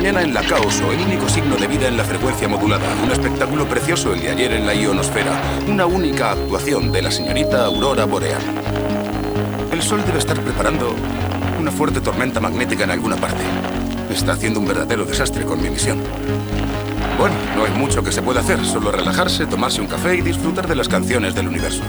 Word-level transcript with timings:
mañana 0.00 0.22
en 0.22 0.32
la 0.32 0.40
Caoso, 0.40 0.90
el 0.92 1.00
único 1.02 1.28
signo 1.28 1.56
de 1.56 1.66
vida 1.66 1.86
en 1.86 1.98
la 1.98 2.04
frecuencia 2.04 2.48
modulada. 2.48 2.86
Un 3.04 3.10
espectáculo 3.10 3.68
precioso 3.68 4.14
el 4.14 4.22
de 4.22 4.30
ayer 4.30 4.52
en 4.54 4.64
la 4.64 4.74
ionosfera. 4.74 5.38
Una 5.68 5.84
única 5.84 6.32
actuación 6.32 6.90
de 6.90 7.02
la 7.02 7.10
señorita 7.10 7.66
Aurora 7.66 8.06
Boreal. 8.06 8.40
El 9.70 9.82
Sol 9.82 10.02
debe 10.06 10.18
estar 10.18 10.40
preparando 10.40 10.94
una 11.58 11.70
fuerte 11.70 12.00
tormenta 12.00 12.40
magnética 12.40 12.84
en 12.84 12.92
alguna 12.92 13.16
parte. 13.16 13.42
Está 14.10 14.32
haciendo 14.32 14.58
un 14.60 14.66
verdadero 14.66 15.04
desastre 15.04 15.44
con 15.44 15.60
mi 15.60 15.68
misión. 15.68 15.98
Bueno, 17.18 17.34
no 17.54 17.66
hay 17.66 17.72
mucho 17.72 18.02
que 18.02 18.10
se 18.10 18.22
pueda 18.22 18.40
hacer, 18.40 18.64
solo 18.64 18.90
relajarse, 18.90 19.44
tomarse 19.44 19.82
un 19.82 19.86
café 19.86 20.16
y 20.16 20.22
disfrutar 20.22 20.66
de 20.66 20.76
las 20.76 20.88
canciones 20.88 21.34
del 21.34 21.46
universo. 21.46 21.82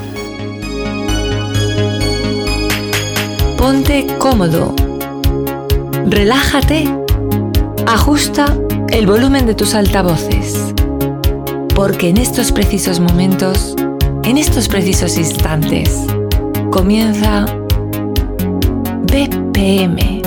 Ponte 3.55 4.05
cómodo. 4.19 4.75
Relájate. 6.07 7.00
Ajusta 7.87 8.45
el 8.89 9.05
volumen 9.05 9.45
de 9.45 9.55
tus 9.55 9.73
altavoces. 9.75 10.73
Porque 11.75 12.09
en 12.09 12.17
estos 12.17 12.51
precisos 12.51 12.99
momentos, 12.99 13.75
en 14.23 14.37
estos 14.37 14.67
precisos 14.67 15.17
instantes, 15.17 16.05
comienza 16.71 17.45
BPM 19.11 20.20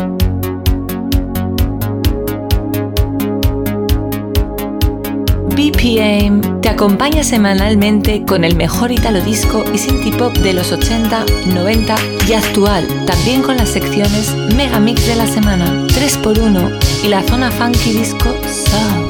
BPM 5.65 6.61
te 6.61 6.69
acompaña 6.69 7.25
semanalmente 7.25 8.23
con 8.27 8.45
el 8.45 8.55
mejor 8.55 8.93
italo 8.93 9.23
disco 9.23 9.65
y 9.73 9.79
synthie 9.79 10.13
pop 10.13 10.35
de 10.35 10.53
los 10.53 10.73
80, 10.73 11.25
90 11.55 11.97
y 12.29 12.35
actual, 12.35 12.87
también 13.07 13.41
con 13.41 13.57
las 13.57 13.71
secciones 13.71 14.35
Mega 14.55 14.79
Mix 14.79 15.07
de 15.07 15.15
la 15.15 15.27
semana, 15.27 15.65
3x1 15.87 17.05
y 17.05 17.09
la 17.09 17.23
zona 17.23 17.51
funky 17.51 17.93
disco 17.93 18.35
Soul. 18.47 19.09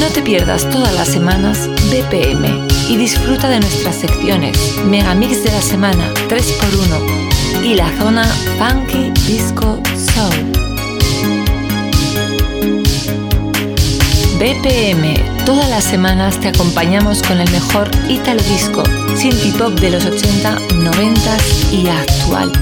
No 0.00 0.08
te 0.08 0.22
pierdas 0.22 0.68
todas 0.70 0.92
las 0.94 1.06
semanas 1.06 1.68
BPM 1.88 2.66
y 2.88 2.96
disfruta 2.96 3.48
de 3.48 3.60
nuestras 3.60 3.94
secciones 3.94 4.58
Mega 4.86 5.14
Mix 5.14 5.44
de 5.44 5.52
la 5.52 5.62
semana, 5.62 6.12
3x1 6.28 7.64
y 7.64 7.74
la 7.74 7.88
zona 7.96 8.24
funky 8.58 9.12
disco 9.28 9.80
Soul. 9.94 10.65
BPM. 14.38 15.14
Todas 15.46 15.70
las 15.70 15.82
semanas 15.82 16.38
te 16.38 16.48
acompañamos 16.48 17.22
con 17.22 17.40
el 17.40 17.50
mejor 17.50 17.88
Italo 18.08 18.42
Disco, 18.42 18.82
Synthie 19.14 19.52
Pop 19.52 19.72
de 19.80 19.90
los 19.90 20.04
80, 20.04 20.58
90 20.74 21.36
y 21.72 21.88
actual. 21.88 22.52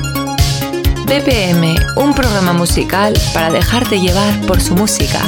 BPM, 1.06 1.74
un 1.96 2.14
programa 2.14 2.52
musical 2.52 3.14
para 3.32 3.50
dejarte 3.50 4.00
llevar 4.00 4.40
por 4.42 4.60
su 4.60 4.76
música. 4.76 5.20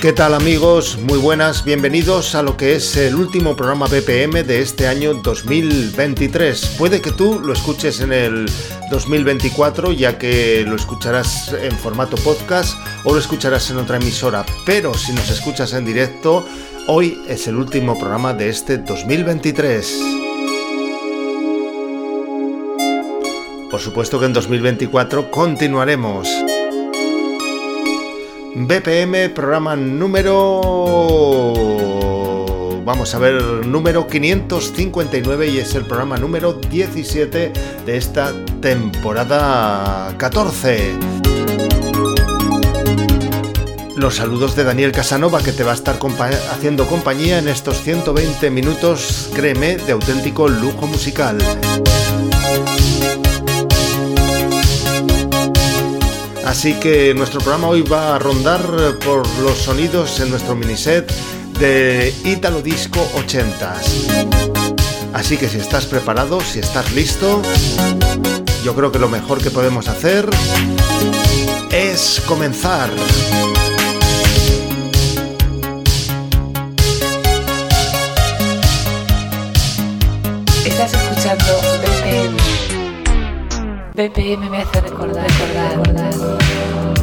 ¿Qué 0.00 0.14
tal 0.14 0.32
amigos? 0.32 0.96
Muy 0.96 1.18
buenas, 1.18 1.62
bienvenidos 1.62 2.34
a 2.34 2.42
lo 2.42 2.56
que 2.56 2.74
es 2.74 2.96
el 2.96 3.16
último 3.16 3.54
programa 3.54 3.84
BPM 3.84 4.46
de 4.46 4.62
este 4.62 4.88
año 4.88 5.12
2023. 5.12 6.76
Puede 6.78 7.02
que 7.02 7.12
tú 7.12 7.38
lo 7.38 7.52
escuches 7.52 8.00
en 8.00 8.14
el 8.14 8.50
2024 8.90 9.92
ya 9.92 10.16
que 10.16 10.64
lo 10.66 10.76
escucharás 10.76 11.52
en 11.52 11.72
formato 11.72 12.16
podcast 12.16 12.78
o 13.04 13.12
lo 13.12 13.20
escucharás 13.20 13.70
en 13.70 13.76
otra 13.76 13.98
emisora, 13.98 14.46
pero 14.64 14.94
si 14.94 15.12
nos 15.12 15.28
escuchas 15.28 15.74
en 15.74 15.84
directo, 15.84 16.46
hoy 16.86 17.20
es 17.28 17.46
el 17.46 17.56
último 17.56 17.98
programa 17.98 18.32
de 18.32 18.48
este 18.48 18.78
2023. 18.78 20.00
Por 23.70 23.80
supuesto 23.80 24.18
que 24.18 24.24
en 24.24 24.32
2024 24.32 25.30
continuaremos. 25.30 26.26
BPM, 28.66 29.30
programa 29.30 29.76
número... 29.76 30.60
Vamos 32.84 33.14
a 33.14 33.18
ver, 33.18 33.42
número 33.66 34.06
559 34.06 35.48
y 35.48 35.58
es 35.58 35.74
el 35.74 35.84
programa 35.84 36.16
número 36.16 36.54
17 36.54 37.52
de 37.86 37.96
esta 37.96 38.32
temporada 38.60 40.14
14. 40.18 40.94
Los 43.96 44.16
saludos 44.16 44.56
de 44.56 44.64
Daniel 44.64 44.92
Casanova 44.92 45.42
que 45.42 45.52
te 45.52 45.62
va 45.62 45.72
a 45.72 45.74
estar 45.74 45.98
haciendo 46.50 46.86
compañía 46.86 47.38
en 47.38 47.48
estos 47.48 47.80
120 47.82 48.50
minutos, 48.50 49.30
créeme, 49.34 49.76
de 49.76 49.92
auténtico 49.92 50.48
lujo 50.48 50.86
musical. 50.86 51.38
Así 56.50 56.74
que 56.74 57.14
nuestro 57.14 57.40
programa 57.40 57.68
hoy 57.68 57.82
va 57.82 58.16
a 58.16 58.18
rondar 58.18 58.60
por 59.04 59.24
los 59.38 59.56
sonidos 59.56 60.18
en 60.18 60.30
nuestro 60.30 60.56
miniset 60.56 61.08
de 61.60 62.12
Italo 62.24 62.60
Disco 62.60 62.98
80s. 63.14 64.26
Así 65.12 65.36
que 65.36 65.48
si 65.48 65.58
estás 65.58 65.86
preparado, 65.86 66.40
si 66.40 66.58
estás 66.58 66.92
listo, 66.92 67.40
yo 68.64 68.74
creo 68.74 68.90
que 68.90 68.98
lo 68.98 69.08
mejor 69.08 69.40
que 69.40 69.52
podemos 69.52 69.86
hacer 69.86 70.28
es 71.70 72.20
comenzar. 72.26 72.90
BPM 84.00 84.48
me 84.48 84.56
hace 84.56 84.80
recordar, 84.80 85.26
recordar, 85.26 85.76
recordar. 85.76 86.99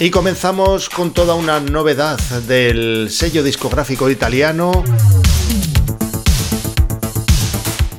Y 0.00 0.10
comenzamos 0.10 0.88
con 0.88 1.12
toda 1.12 1.34
una 1.34 1.58
novedad 1.58 2.20
del 2.46 3.08
sello 3.10 3.42
discográfico 3.42 4.08
italiano 4.08 4.84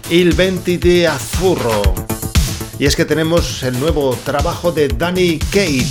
Il 0.09 0.33
Venti 0.33 0.77
di 0.77 1.03
Azzurro. 1.03 1.93
Y 2.79 2.85
es 2.85 2.95
que 2.95 3.03
tenemos 3.03 3.63
el 3.63 3.77
nuevo 3.77 4.17
trabajo 4.23 4.71
de 4.71 4.87
Danny 4.87 5.39
Kate. 5.39 5.89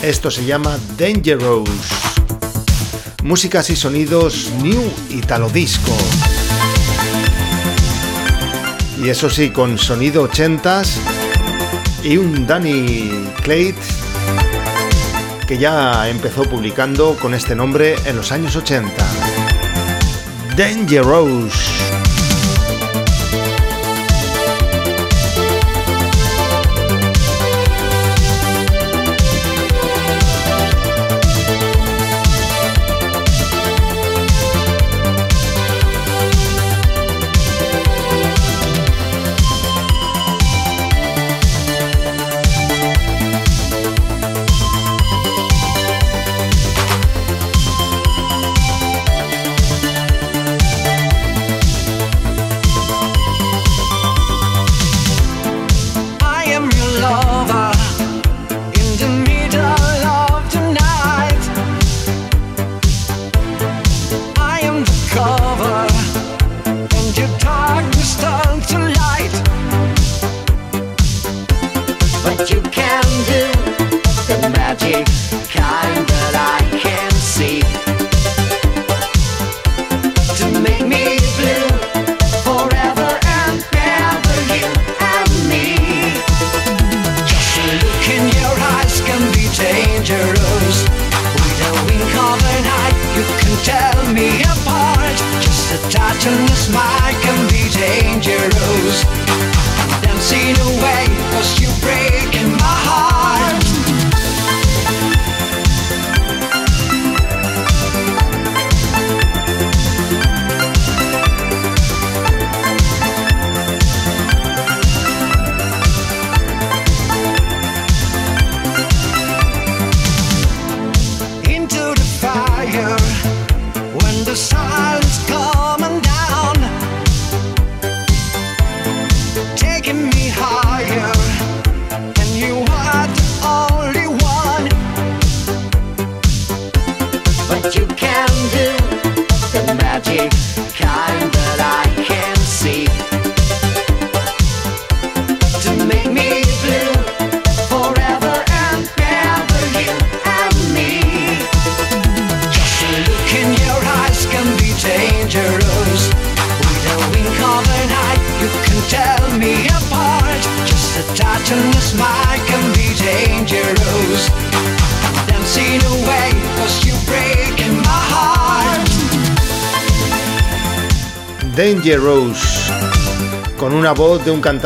Esto 0.00 0.30
se 0.30 0.46
llama 0.46 0.78
Dangerous. 0.96 1.68
Músicas 3.22 3.68
y 3.68 3.76
sonidos 3.76 4.50
New 4.62 4.82
Italo 5.10 5.50
Disco. 5.50 5.94
Y 8.98 9.10
eso 9.10 9.28
sí, 9.28 9.50
con 9.50 9.76
sonido 9.76 10.26
80s 10.26 10.88
y 12.02 12.16
un 12.16 12.46
Danny 12.46 13.10
Clate 13.42 13.95
que 15.46 15.58
ya 15.58 16.08
empezó 16.08 16.42
publicando 16.42 17.16
con 17.20 17.32
este 17.32 17.54
nombre 17.54 17.94
en 18.04 18.16
los 18.16 18.32
años 18.32 18.56
80. 18.56 18.92
Dangerous. 20.56 21.75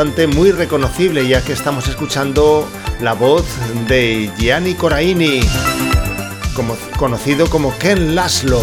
Muy 0.00 0.50
reconocible, 0.50 1.28
ya 1.28 1.44
que 1.44 1.52
estamos 1.52 1.86
escuchando 1.86 2.66
la 3.02 3.12
voz 3.12 3.44
de 3.86 4.30
Gianni 4.38 4.72
Coraini, 4.72 5.40
como, 6.54 6.74
conocido 6.96 7.50
como 7.50 7.76
Ken 7.76 8.14
Laszlo. 8.14 8.62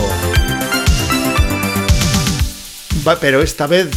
Pero 3.22 3.44
esta 3.44 3.68
vez 3.68 3.90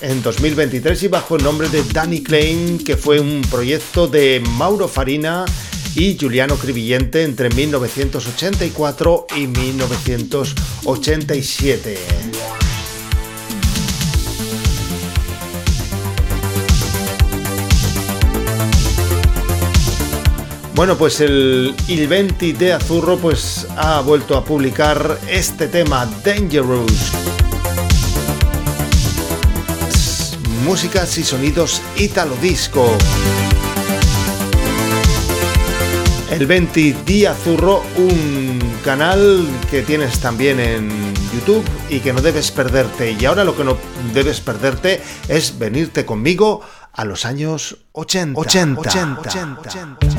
en 0.00 0.22
2023 0.22 1.02
y 1.02 1.08
bajo 1.08 1.36
el 1.36 1.44
nombre 1.44 1.68
de 1.68 1.84
Danny 1.84 2.22
Klein, 2.22 2.78
que 2.78 2.96
fue 2.96 3.20
un 3.20 3.42
proyecto 3.42 4.08
de 4.08 4.42
Mauro 4.56 4.88
Farina 4.88 5.44
y 5.94 6.16
Giuliano 6.16 6.56
Cribillente 6.56 7.24
entre 7.24 7.50
1984 7.50 9.26
y 9.36 9.48
1987. 9.48 12.29
Bueno, 20.80 20.96
pues 20.96 21.20
el 21.20 21.74
Il 21.88 22.08
20 22.08 22.54
de 22.54 22.72
Azurro 22.72 23.18
pues 23.18 23.66
ha 23.76 24.00
vuelto 24.00 24.34
a 24.34 24.42
publicar 24.42 25.18
este 25.28 25.68
tema 25.68 26.06
Dangerous. 26.24 27.12
Músicas 30.64 31.18
y 31.18 31.22
sonidos 31.22 31.82
italo 31.96 32.34
disco. 32.36 32.96
El 36.30 36.46
20 36.46 36.96
de 37.04 37.28
Azurro, 37.28 37.82
un 37.98 38.58
canal 38.82 39.46
que 39.70 39.82
tienes 39.82 40.18
también 40.18 40.58
en 40.60 40.88
YouTube 41.34 41.62
y 41.90 42.00
que 42.00 42.14
no 42.14 42.22
debes 42.22 42.50
perderte. 42.50 43.18
Y 43.20 43.26
ahora 43.26 43.44
lo 43.44 43.54
que 43.54 43.64
no 43.64 43.76
debes 44.14 44.40
perderte 44.40 45.02
es 45.28 45.58
venirte 45.58 46.06
conmigo 46.06 46.62
a 46.94 47.04
los 47.04 47.26
años 47.26 47.76
80. 47.92 48.40
80, 48.40 48.80
80, 48.80 49.20
80. 49.60 50.09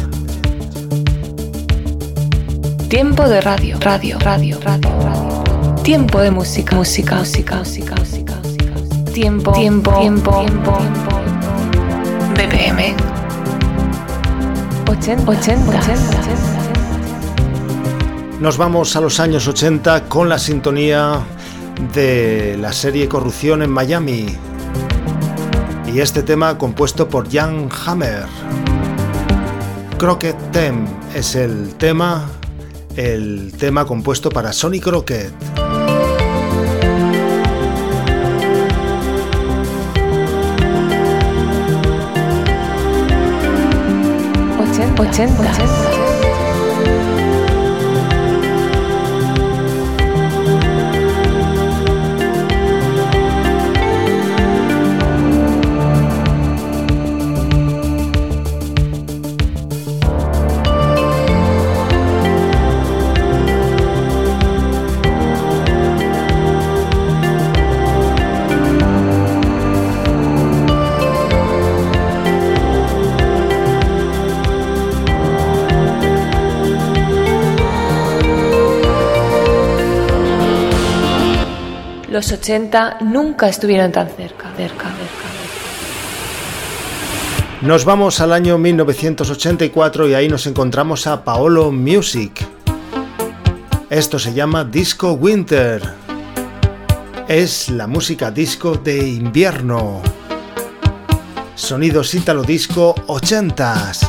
Tiempo 2.91 3.23
de 3.29 3.39
radio, 3.39 3.77
radio, 3.79 4.19
radio, 4.19 4.59
radio, 4.59 4.99
radio. 4.99 5.43
Tiempo 5.81 6.19
de 6.19 6.29
música, 6.29 6.75
música, 6.75 7.15
música, 7.15 7.55
música, 7.55 7.95
música, 7.95 8.35
música. 8.35 8.73
Tiempo, 9.13 9.53
tiempo, 9.53 9.97
tiempo, 10.01 10.37
tiempo. 10.39 10.77
BPM. 12.35 12.93
80, 14.89 15.31
80, 15.31 15.79
80. 15.79 16.01
Nos 18.41 18.57
vamos 18.57 18.93
a 18.97 18.99
los 18.99 19.21
años 19.21 19.47
80 19.47 20.09
con 20.09 20.27
la 20.27 20.37
sintonía 20.37 21.21
de 21.93 22.57
la 22.59 22.73
serie 22.73 23.07
Corrupción 23.07 23.61
en 23.63 23.69
Miami. 23.69 24.35
Y 25.87 26.01
este 26.01 26.23
tema 26.23 26.57
compuesto 26.57 27.07
por 27.07 27.31
Jan 27.31 27.69
Hammer. 27.85 28.25
Crockett 29.97 30.35
Theme 30.51 30.89
es 31.15 31.35
el 31.35 31.75
tema, 31.75 32.27
el 32.95 33.53
tema 33.57 33.85
compuesto 33.85 34.29
para. 34.29 34.51
Ochenta, 44.59 45.01
ochenta. 45.01 45.90
Los 82.21 82.33
80 82.33 82.97
nunca 83.01 83.49
estuvieron 83.49 83.91
tan 83.91 84.07
cerca, 84.07 84.51
cerca, 84.55 84.89
cerca. 84.89 85.25
Nos 87.63 87.83
vamos 87.83 88.21
al 88.21 88.31
año 88.31 88.59
1984 88.59 90.07
y 90.07 90.13
ahí 90.13 90.29
nos 90.29 90.45
encontramos 90.45 91.07
a 91.07 91.23
Paolo 91.23 91.71
Music. 91.71 92.45
Esto 93.89 94.19
se 94.19 94.35
llama 94.35 94.63
Disco 94.63 95.13
Winter. 95.13 95.81
Es 97.27 97.69
la 97.69 97.87
música 97.87 98.29
disco 98.29 98.75
de 98.75 98.99
invierno. 98.99 100.03
Sonidos 101.55 102.13
ítalo 102.13 102.43
disco 102.43 102.93
80s. 103.07 104.07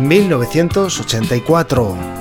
1984. 0.00 2.11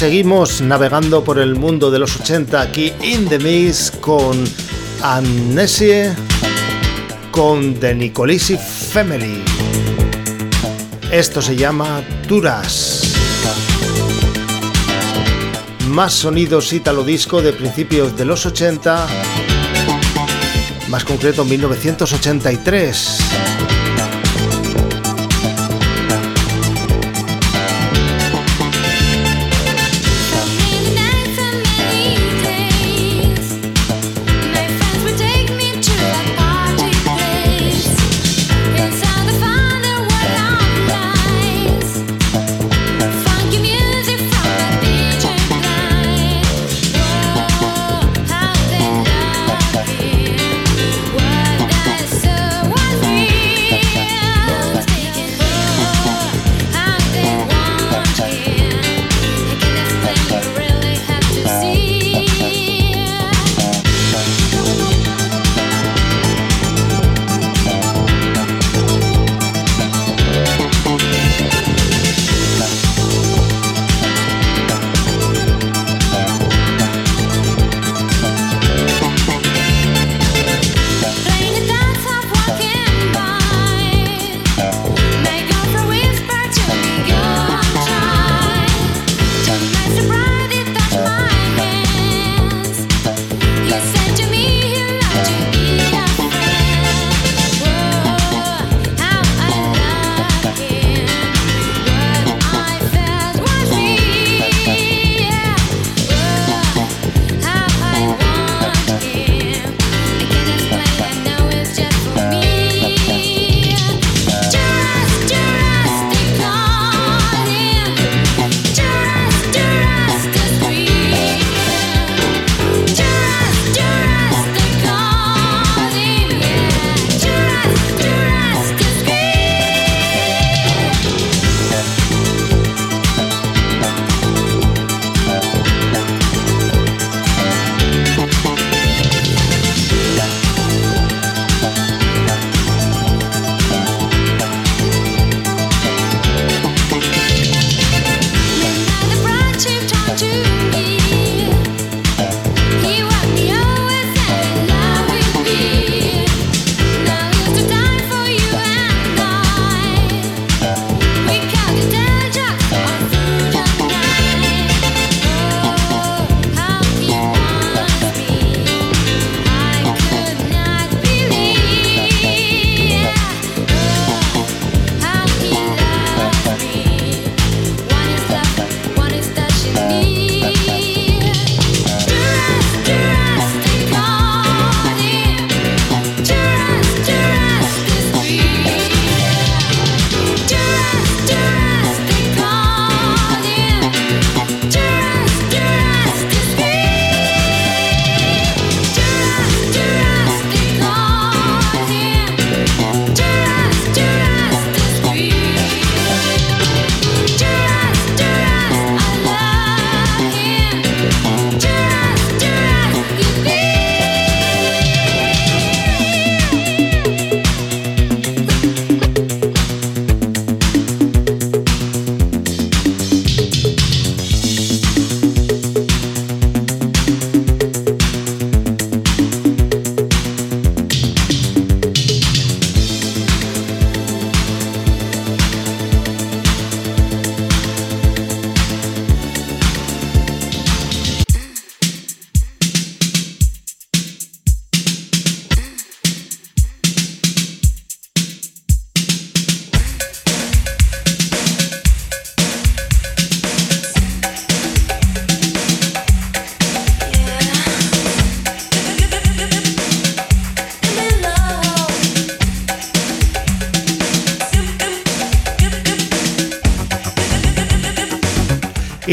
Seguimos 0.00 0.62
navegando 0.62 1.22
por 1.22 1.38
el 1.38 1.56
mundo 1.56 1.90
de 1.90 1.98
los 1.98 2.18
80 2.18 2.58
aquí 2.58 2.90
in 3.02 3.28
the 3.28 3.38
Mix 3.38 3.90
con 3.90 4.42
Amnesie, 5.02 6.14
con 7.30 7.74
The 7.74 7.94
Nicolisi 7.94 8.56
Family. 8.56 9.44
Esto 11.12 11.42
se 11.42 11.54
llama 11.54 12.02
Turas. 12.26 13.12
Más 15.88 16.14
sonidos 16.14 16.72
italo 16.72 17.04
disco 17.04 17.42
de 17.42 17.52
principios 17.52 18.16
de 18.16 18.24
los 18.24 18.46
80, 18.46 19.06
más 20.88 21.04
concreto 21.04 21.44
1983. 21.44 23.39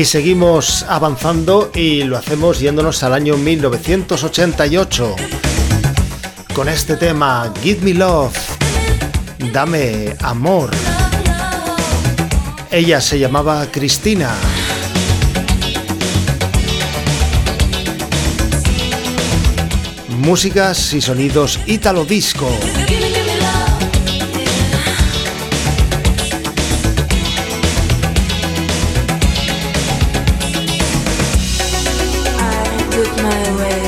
Seguimos 0.08 0.84
avanzando 0.88 1.70
y 1.76 2.04
lo 2.04 2.18
hacemos 2.18 2.62
yéndonos 2.62 3.04
al 3.04 3.14
año 3.14 3.36
1988 3.36 5.16
con 6.54 6.70
este 6.70 6.96
tema 6.96 7.52
Give 7.62 7.82
Me 7.82 7.94
Love, 7.94 8.38
Dame 9.52 10.16
Amor. 10.22 10.72
Ella 12.72 13.02
se 13.02 13.20
llamaba 13.20 13.66
Cristina. 13.70 14.34
Músicas 20.20 20.94
y 20.94 21.02
sonidos 21.02 21.60
Italo 21.66 22.06
Disco. 22.06 22.50
away. 33.60 33.87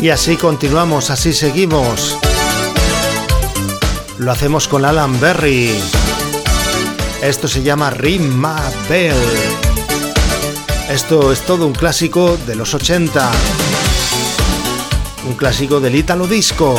Y 0.00 0.10
así 0.10 0.36
continuamos, 0.36 1.10
así 1.10 1.32
seguimos. 1.32 2.16
Lo 4.18 4.30
hacemos 4.30 4.68
con 4.68 4.84
Alan 4.84 5.18
Berry. 5.20 5.72
Esto 7.20 7.48
se 7.48 7.62
llama 7.62 7.90
Ring 7.90 8.22
My 8.22 8.60
Bell. 8.88 9.14
Esto 10.88 11.32
es 11.32 11.40
todo 11.42 11.66
un 11.66 11.72
clásico 11.72 12.38
de 12.46 12.54
los 12.54 12.74
80. 12.74 13.30
Un 15.26 15.34
clásico 15.34 15.80
del 15.80 15.96
Italo 15.96 16.28
Disco. 16.28 16.76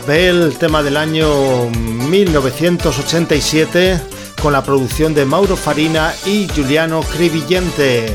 llama 0.00 0.50
tema 0.58 0.82
del 0.82 0.96
año 0.96 1.70
1987, 1.70 4.00
con 4.42 4.52
la 4.52 4.64
producción 4.64 5.14
de 5.14 5.24
Mauro 5.24 5.54
Farina 5.56 6.12
y 6.26 6.48
Giuliano 6.48 7.00
Crivillente. 7.02 8.12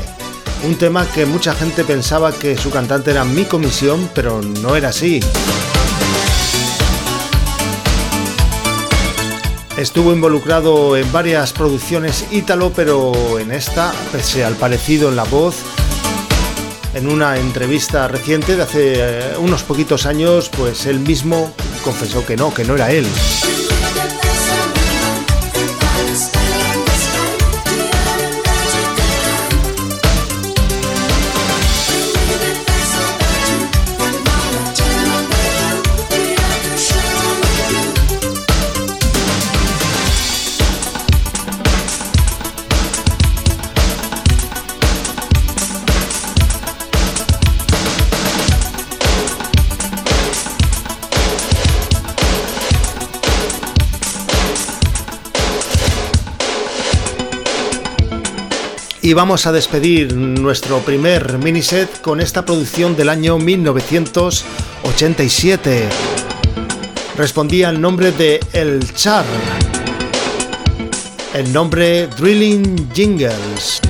Un 0.64 0.76
tema 0.76 1.06
que 1.06 1.24
mucha 1.24 1.54
gente 1.54 1.84
pensaba 1.84 2.32
que 2.32 2.58
su 2.58 2.70
cantante 2.70 3.12
era 3.12 3.24
mi 3.24 3.44
comisión, 3.44 4.10
pero 4.14 4.42
no 4.42 4.76
era 4.76 4.90
así. 4.90 5.20
Estuvo 9.78 10.12
involucrado 10.12 10.98
en 10.98 11.10
varias 11.12 11.54
producciones 11.54 12.26
ítalo, 12.30 12.72
pero 12.76 13.38
en 13.38 13.52
esta, 13.52 13.90
pese 14.12 14.44
al 14.44 14.52
parecido 14.54 15.08
en 15.08 15.16
la 15.16 15.24
voz, 15.24 15.56
en 16.94 17.08
una 17.08 17.38
entrevista 17.38 18.06
reciente 18.06 18.56
de 18.56 18.62
hace 18.62 18.92
eh, 18.96 19.32
unos 19.38 19.62
poquitos 19.62 20.04
años, 20.04 20.50
pues 20.54 20.84
él 20.86 21.00
mismo 21.00 21.54
confesó 21.80 22.24
que 22.24 22.36
no, 22.36 22.52
que 22.52 22.64
no 22.64 22.74
era 22.74 22.90
él. 22.90 23.06
Y 59.10 59.12
vamos 59.12 59.44
a 59.48 59.50
despedir 59.50 60.14
nuestro 60.14 60.78
primer 60.78 61.36
miniset 61.38 62.00
con 62.00 62.20
esta 62.20 62.44
producción 62.44 62.94
del 62.94 63.08
año 63.08 63.38
1987. 63.38 65.88
Respondía 67.16 67.70
al 67.70 67.80
nombre 67.80 68.12
de 68.12 68.38
El 68.52 68.94
Char. 68.94 69.24
El 71.34 71.52
nombre 71.52 72.06
Drilling 72.06 72.88
Jingles. 72.94 73.80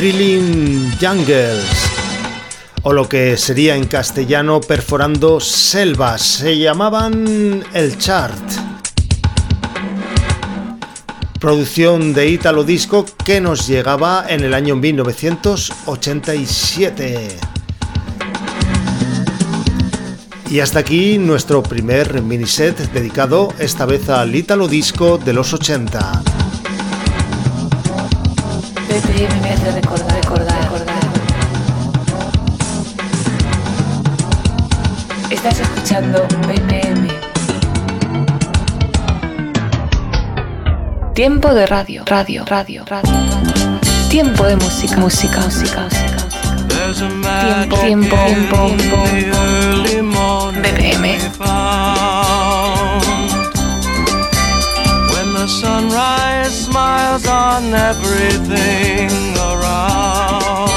Drilling 0.00 0.96
Jungles, 0.98 1.66
o 2.84 2.94
lo 2.94 3.06
que 3.06 3.36
sería 3.36 3.76
en 3.76 3.86
castellano 3.86 4.62
perforando 4.62 5.40
selvas, 5.40 6.22
se 6.22 6.56
llamaban 6.56 7.62
El 7.74 7.98
Chart. 7.98 8.32
Producción 11.38 12.14
de 12.14 12.30
Italo 12.30 12.64
Disco 12.64 13.04
que 13.26 13.42
nos 13.42 13.66
llegaba 13.66 14.24
en 14.26 14.42
el 14.42 14.54
año 14.54 14.74
1987. 14.74 17.36
Y 20.48 20.60
hasta 20.60 20.78
aquí 20.78 21.18
nuestro 21.18 21.62
primer 21.62 22.22
miniset 22.22 22.90
dedicado 22.90 23.52
esta 23.58 23.84
vez 23.84 24.08
al 24.08 24.34
Italo 24.34 24.66
Disco 24.66 25.18
de 25.18 25.34
los 25.34 25.52
80. 25.52 26.22
BPM 29.00 29.40
me 29.40 29.50
hace 29.50 29.70
recordar, 29.72 30.14
recordar, 30.14 30.62
recordar. 30.62 30.94
Estás 35.30 35.60
escuchando 35.60 36.26
BPM. 36.46 37.08
Tiempo 41.14 41.54
de 41.54 41.66
radio, 41.66 42.04
radio, 42.06 42.44
radio, 42.44 42.84
radio. 42.84 43.12
Tiempo 44.08 44.44
de 44.44 44.56
música, 44.56 44.96
música, 44.96 45.40
música, 45.40 45.80
música. 45.82 46.20
Tiempo, 47.68 47.76
tiempo, 47.76 48.16
tiempo, 48.26 48.96
tiempo. 49.86 50.52
BPM. 50.62 52.09
On 57.50 57.74
everything 57.74 59.10
around. 59.50 60.70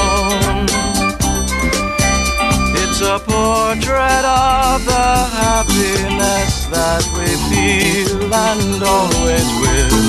It's 2.82 3.00
a 3.02 3.20
portrait 3.20 4.26
of 4.26 4.84
the 4.94 5.10
happiness 5.42 6.54
that 6.76 7.04
we 7.16 7.30
feel 7.50 8.34
and 8.50 8.82
always 8.98 9.48
will. 9.62 10.04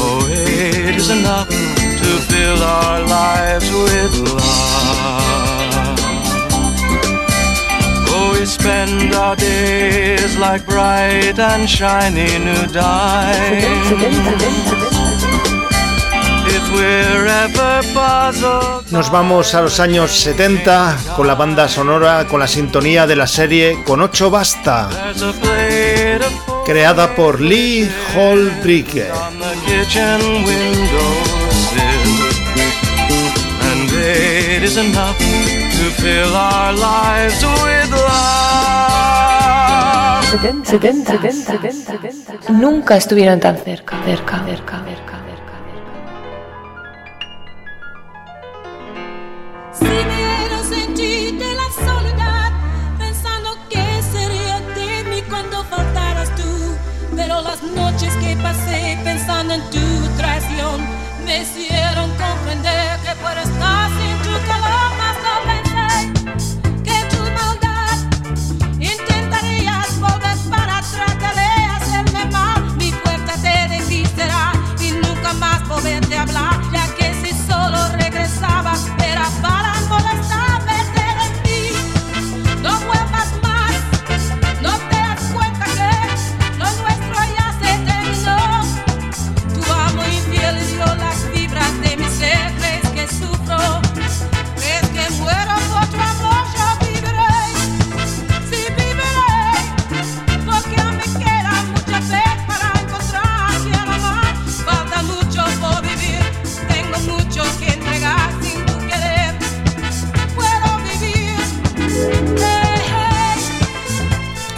Oh, 0.00 0.20
it 0.30 0.94
is 0.94 1.10
enough 1.10 1.48
to 1.48 2.10
fill 2.30 2.60
our 2.62 3.00
lives 3.18 3.68
with 3.72 4.14
love. 4.38 5.98
Oh, 8.10 8.28
we 8.38 8.44
spend 8.46 9.14
our 9.14 9.34
days 9.34 10.36
like 10.38 10.64
bright 10.64 11.38
and 11.38 11.68
shiny 11.68 12.38
new 12.38 12.66
dimes. 12.72 13.98
Nos 18.90 19.10
vamos 19.10 19.54
a 19.54 19.60
los 19.62 19.80
años 19.80 20.10
70 20.12 20.96
con 21.16 21.26
la 21.26 21.34
banda 21.34 21.68
sonora, 21.68 22.26
con 22.26 22.40
la 22.40 22.46
sintonía 22.46 23.06
de 23.06 23.16
la 23.16 23.26
serie 23.26 23.82
Con 23.84 24.00
8 24.00 24.30
Basta, 24.30 24.88
creada 26.64 27.14
por 27.14 27.40
Lee 27.40 27.88
Holbricke. 28.14 29.10
on 29.12 29.38
the 29.38 29.54
kitchen 29.66 30.20
windowsill. 30.44 32.28
And 33.70 33.90
it 33.92 34.62
is 34.62 34.76
enough 34.76 35.18
to 35.18 35.90
fill 36.02 36.34
our 36.34 36.72
lives 36.72 37.42
with 37.44 37.90
love. 37.92 39.18
70, 40.30 40.64
70, 40.64 41.18
70. 41.32 42.52
Nunca 42.52 42.96
estuvieron 42.96 43.40
tan 43.40 43.56
cerca, 43.56 43.96
cerca, 44.04 44.44
cerca, 44.44 44.82
cerca, 44.84 45.17
noches 57.74 58.14
que 58.16 58.36
pasé 58.36 58.98
pensando 59.02 59.54
en 59.54 59.62
tu 59.70 60.16
traición 60.16 60.80
me 61.24 61.44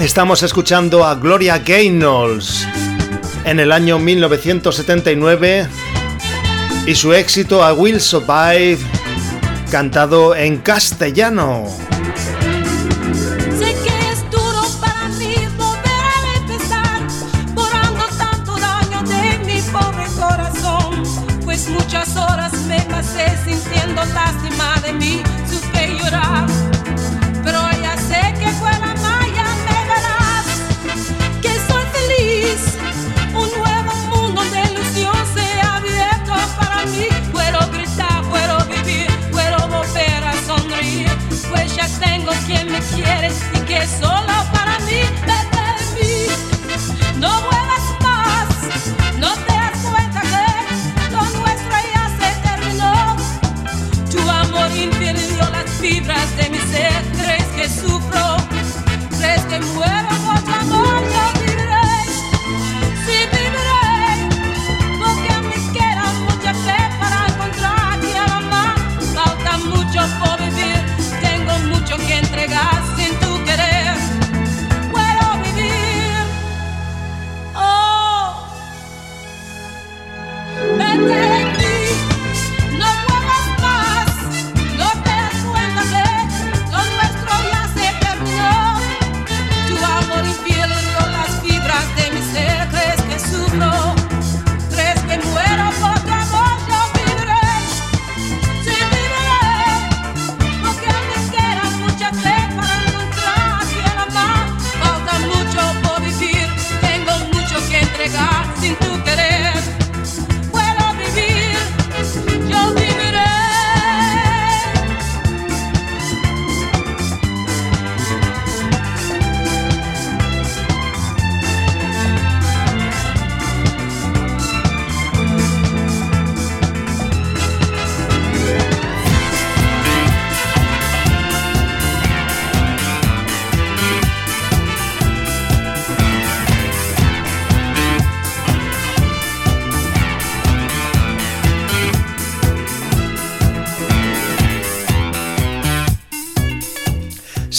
Estamos 0.01 0.43
escuchando 0.43 1.05
a 1.05 1.15
Gloria 1.15 1.59
Gaynolds 1.59 2.67
en 3.45 3.61
el 3.61 3.71
año 3.71 3.99
1979 3.99 5.69
y 6.87 6.95
su 6.95 7.13
éxito 7.13 7.63
a 7.63 7.75
Will 7.75 8.01
Survive 8.01 8.79
cantado 9.71 10.35
en 10.35 10.57
castellano. 10.57 11.90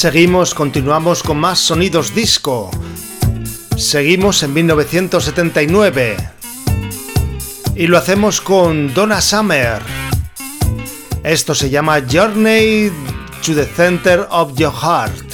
Seguimos, 0.01 0.55
continuamos 0.55 1.21
con 1.21 1.37
más 1.39 1.59
sonidos 1.59 2.15
disco. 2.15 2.71
Seguimos 3.77 4.41
en 4.41 4.51
1979. 4.51 6.17
Y 7.75 7.85
lo 7.85 7.99
hacemos 7.99 8.41
con 8.41 8.95
Donna 8.95 9.21
Summer. 9.21 9.79
Esto 11.23 11.53
se 11.53 11.69
llama 11.69 12.01
Journey 12.11 12.91
to 13.45 13.53
the 13.53 13.63
Center 13.63 14.25
of 14.31 14.55
Your 14.55 14.73
Heart. 14.73 15.33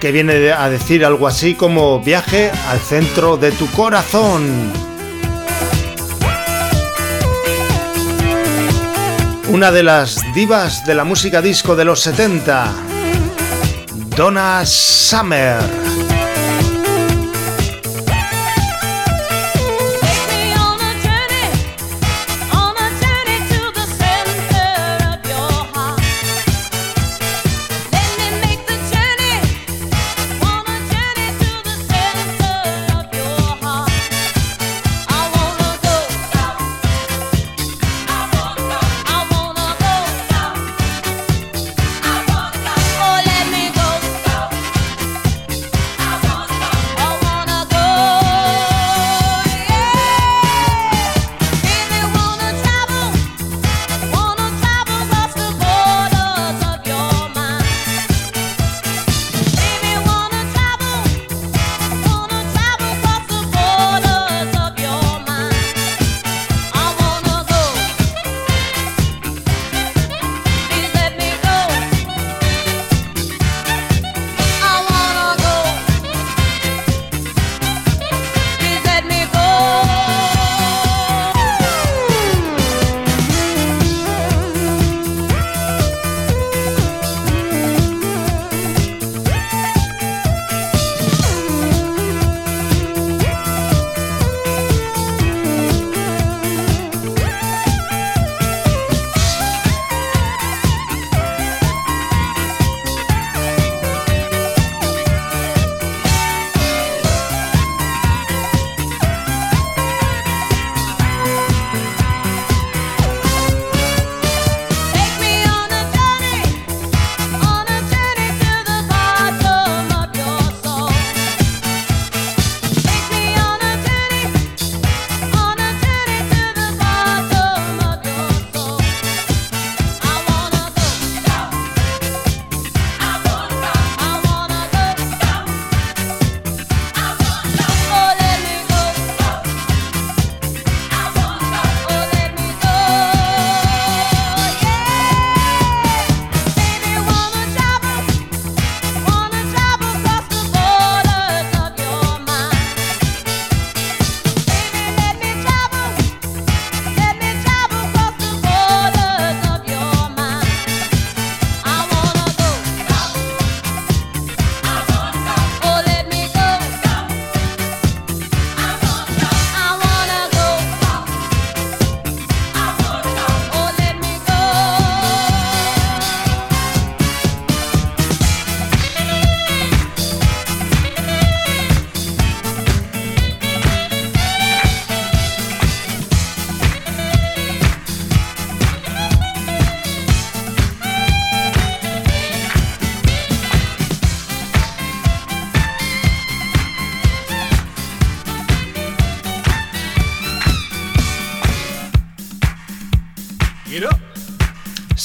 Que 0.00 0.10
viene 0.10 0.50
a 0.50 0.70
decir 0.70 1.04
algo 1.04 1.26
así 1.26 1.54
como 1.54 2.00
viaje 2.00 2.50
al 2.70 2.80
centro 2.80 3.36
de 3.36 3.52
tu 3.52 3.66
corazón. 3.72 4.72
Una 9.48 9.70
de 9.70 9.82
las 9.82 10.18
divas 10.34 10.86
de 10.86 10.94
la 10.94 11.04
música 11.04 11.42
disco 11.42 11.76
de 11.76 11.84
los 11.84 12.00
70. 12.00 12.87
Donna 14.18 14.66
Summer. 14.66 15.97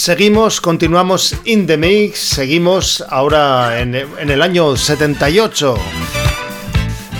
Seguimos, 0.03 0.59
continuamos 0.59 1.33
in 1.45 1.65
the 1.65 1.77
mix, 1.77 2.19
seguimos 2.19 3.01
ahora 3.09 3.79
en, 3.79 3.95
el 3.95 4.41
año 4.41 4.75
78 4.75 5.75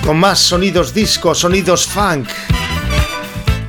con 0.06 0.18
más 0.18 0.40
sonidos 0.40 0.94
disco, 0.94 1.34
sonidos 1.34 1.88
funk. 1.88 2.28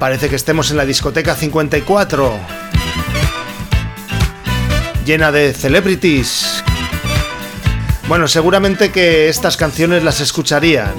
Parece 0.01 0.29
que 0.29 0.35
estemos 0.35 0.73
en 0.73 0.79
la 0.79 0.85
discoteca 0.85 1.37
54, 1.37 2.33
llena 5.07 5.31
de 5.31 5.53
celebrities. 5.53 6.65
Bueno, 8.09 8.27
seguramente 8.27 8.91
que 8.91 9.29
estas 9.29 9.57
canciones 9.57 10.03
las 10.03 10.19
escucharían. 10.19 10.93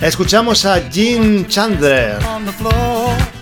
Escuchamos 0.00 0.64
a 0.64 0.80
Jim 0.92 1.48
Chandler. 1.48 2.18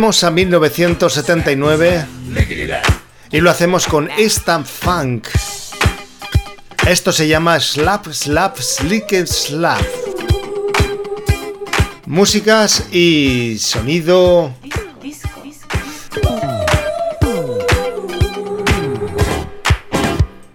Volvemos 0.00 0.24
a 0.24 0.30
1979 0.30 2.06
y 3.32 3.40
lo 3.42 3.50
hacemos 3.50 3.86
con 3.86 4.08
Instant 4.18 4.66
Funk. 4.66 5.28
Esto 6.88 7.12
se 7.12 7.28
llama 7.28 7.60
Slap 7.60 8.06
Slap 8.10 8.56
Slick 8.56 9.26
Slap. 9.26 9.82
Músicas 12.06 12.86
y 12.90 13.58
sonido 13.58 14.54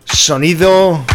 sonido 0.05 1.05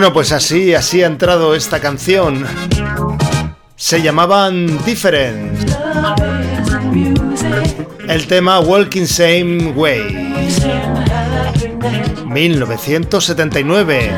Bueno, 0.00 0.14
pues 0.14 0.32
así, 0.32 0.72
así 0.72 1.02
ha 1.02 1.06
entrado 1.06 1.54
esta 1.54 1.78
canción. 1.78 2.46
Se 3.76 4.00
llamaban 4.00 4.82
Different. 4.86 5.60
El 8.08 8.26
tema 8.26 8.60
Walking 8.60 9.04
Same 9.04 9.72
Way. 9.76 10.32
1979. 12.24 14.10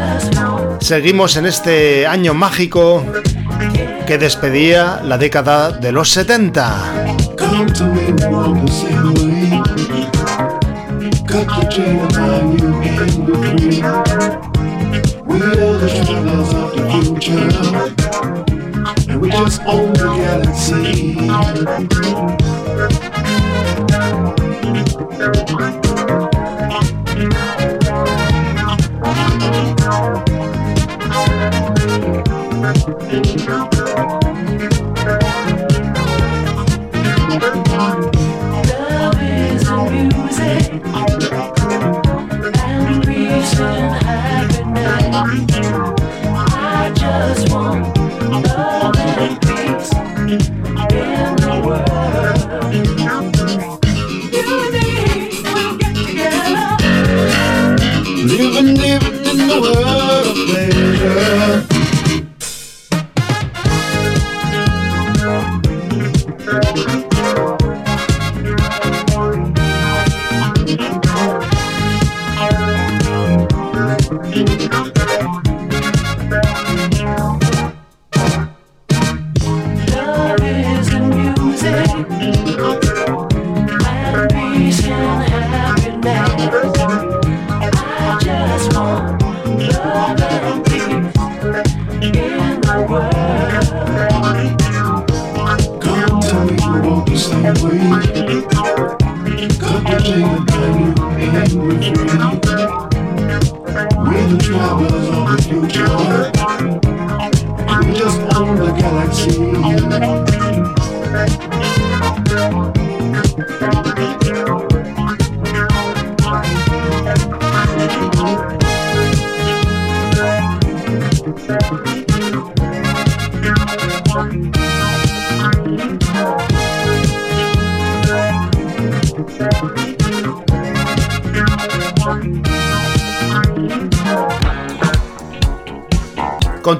Seguimos 0.78 1.36
en 1.36 1.46
este 1.46 2.06
año 2.06 2.32
mágico 2.32 3.04
que 4.06 4.18
despedía 4.18 5.00
la 5.02 5.18
década 5.18 5.72
de 5.72 5.90
los 5.90 6.10
70. 6.10 6.76
future, 17.32 19.10
and 19.10 19.20
we 19.20 19.30
just 19.30 19.60
own 19.62 19.92
the 19.92 20.06
galaxy. 20.16 21.16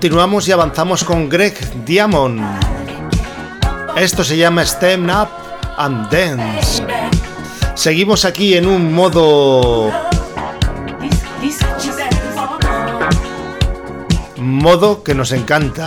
Continuamos 0.03 0.49
y 0.49 0.51
avanzamos 0.51 1.05
con 1.05 1.29
Greg 1.29 1.55
Diamond. 1.85 2.43
Esto 3.95 4.25
se 4.25 4.37
llama 4.37 4.63
Stand 4.63 5.09
Up 5.09 5.29
and 5.77 6.11
Dance. 6.11 6.85
Seguimos 7.77 8.25
aquí 8.25 8.57
en 8.57 8.67
un 8.67 8.93
modo 8.93 9.93
modo 14.39 15.05
que 15.05 15.15
nos 15.15 15.31
encanta. 15.31 15.87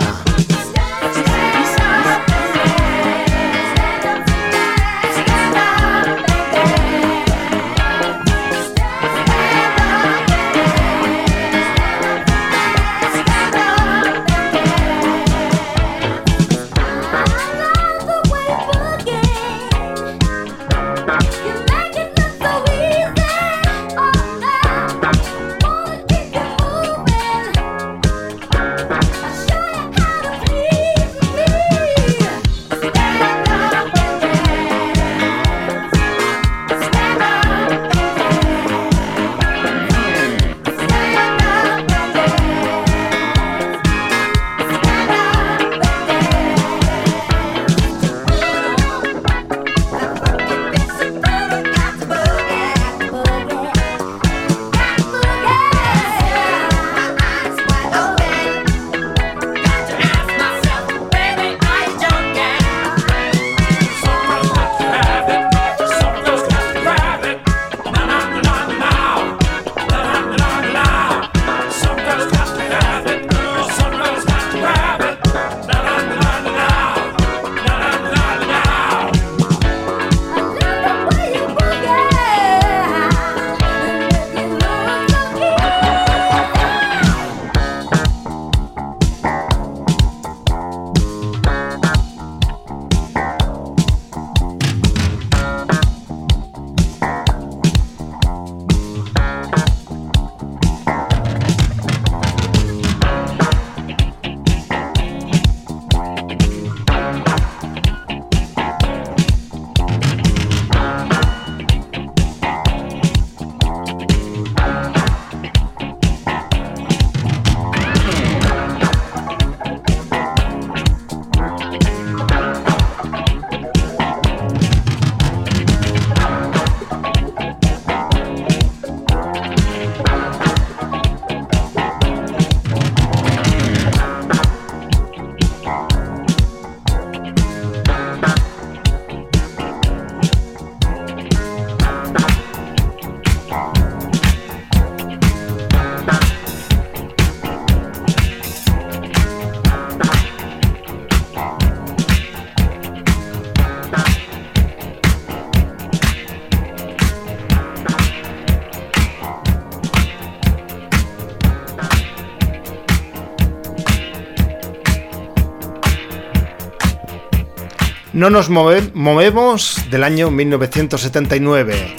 No 168.16 168.30
nos 168.30 168.48
move- 168.48 168.92
movemos 168.94 169.76
del 169.90 170.02
año 170.02 170.30
1979. 170.30 171.94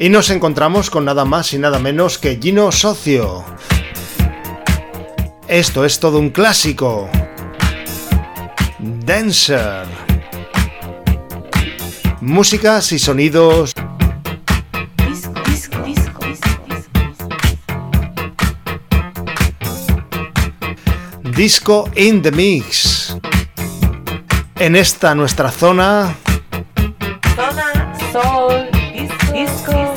Y 0.00 0.08
nos 0.08 0.30
encontramos 0.30 0.88
con 0.88 1.04
nada 1.04 1.26
más 1.26 1.52
y 1.52 1.58
nada 1.58 1.78
menos 1.78 2.16
que 2.18 2.38
Gino 2.40 2.72
Socio. 2.72 3.44
Esto 5.46 5.84
es 5.84 6.00
todo 6.00 6.18
un 6.18 6.30
clásico. 6.30 7.10
Dancer. 8.78 9.84
Músicas 12.22 12.90
y 12.92 12.98
sonidos 12.98 13.74
Disco 21.36 21.88
in 21.96 22.22
the 22.22 22.30
Mix. 22.30 22.93
En 24.58 24.76
esta 24.76 25.14
nuestra 25.14 25.50
zona. 25.50 26.14
Zona 27.36 27.92
Sol 28.12 28.68
Disco, 29.32 29.93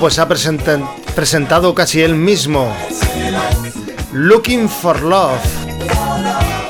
Pues 0.00 0.18
ha 0.18 0.26
presentado 0.26 1.74
casi 1.74 2.02
él 2.02 2.14
mismo. 2.14 2.70
Looking 4.12 4.68
for 4.68 5.00
Love. 5.00 5.40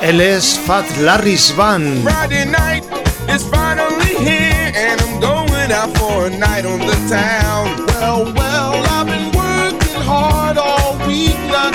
Él 0.02 0.20
es 0.20 0.58
Fat 0.66 0.84
Larry 0.98 1.36
Svan. 1.36 2.02
Friday 2.04 2.44
night 2.44 2.84
is 3.28 3.42
finally 3.44 4.14
here, 4.18 4.72
and 4.76 5.00
I'm 5.00 5.18
going 5.20 5.72
out 5.72 5.96
for 5.98 6.26
a 6.26 6.30
night 6.30 6.64
on 6.64 6.78
the 6.80 6.94
town. 7.08 7.86
Well, 7.88 8.32
well, 8.34 8.84
I've 8.90 9.06
been 9.06 9.32
working 9.32 10.02
hard 10.02 10.58
all 10.58 10.96
week. 11.08 11.34
Now 11.48 11.72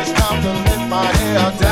it's 0.00 0.12
time 0.12 0.42
to 0.42 0.52
let 0.52 0.88
my 0.88 1.12
down, 1.12 1.65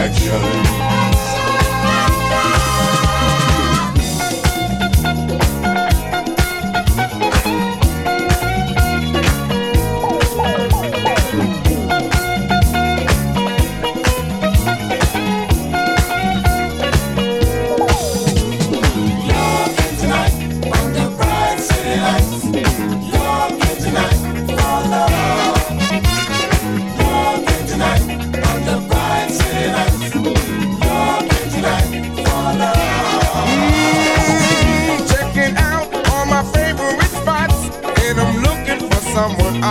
action. 0.00 0.79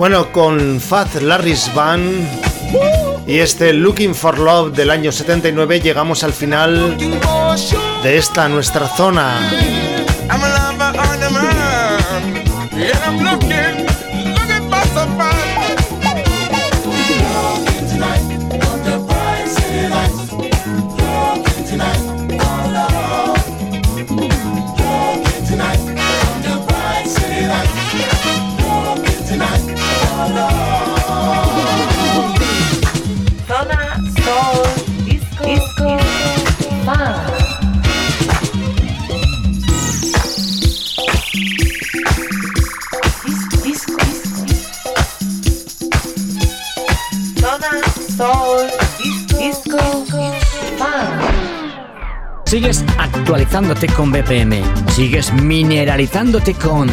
Bueno, 0.00 0.32
con 0.32 0.80
Fat 0.80 1.16
Larry's 1.16 1.70
Band 1.74 2.26
y 3.26 3.40
este 3.40 3.74
Looking 3.74 4.14
for 4.14 4.38
Love 4.38 4.72
del 4.72 4.88
año 4.88 5.12
79 5.12 5.78
llegamos 5.80 6.24
al 6.24 6.32
final 6.32 6.96
de 8.02 8.16
esta 8.16 8.48
nuestra 8.48 8.88
zona. 8.88 9.38
Sigues 52.50 52.84
actualizándote 52.98 53.86
con 53.86 54.10
BPM. 54.10 54.60
Sigues 54.90 55.32
mineralizándote 55.32 56.54
con 56.54 56.88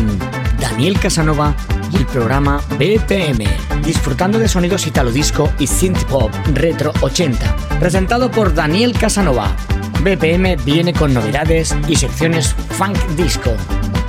Daniel 0.59 0.99
Casanova 0.99 1.55
y 1.91 1.97
el 1.97 2.05
programa 2.05 2.61
BPM. 2.77 3.43
Disfrutando 3.83 4.37
de 4.37 4.49
sonidos 4.49 4.85
italo 4.85 5.09
disco 5.09 5.51
y 5.57 5.65
synth 5.65 6.03
pop 6.03 6.31
retro 6.53 6.93
80. 7.01 7.55
Presentado 7.79 8.29
por 8.29 8.53
Daniel 8.53 8.93
Casanova. 8.93 9.55
BPM 10.03 10.57
viene 10.63 10.93
con 10.93 11.11
novedades 11.11 11.75
y 11.87 11.95
secciones 11.95 12.53
funk 12.53 12.95
disco. 13.15 13.49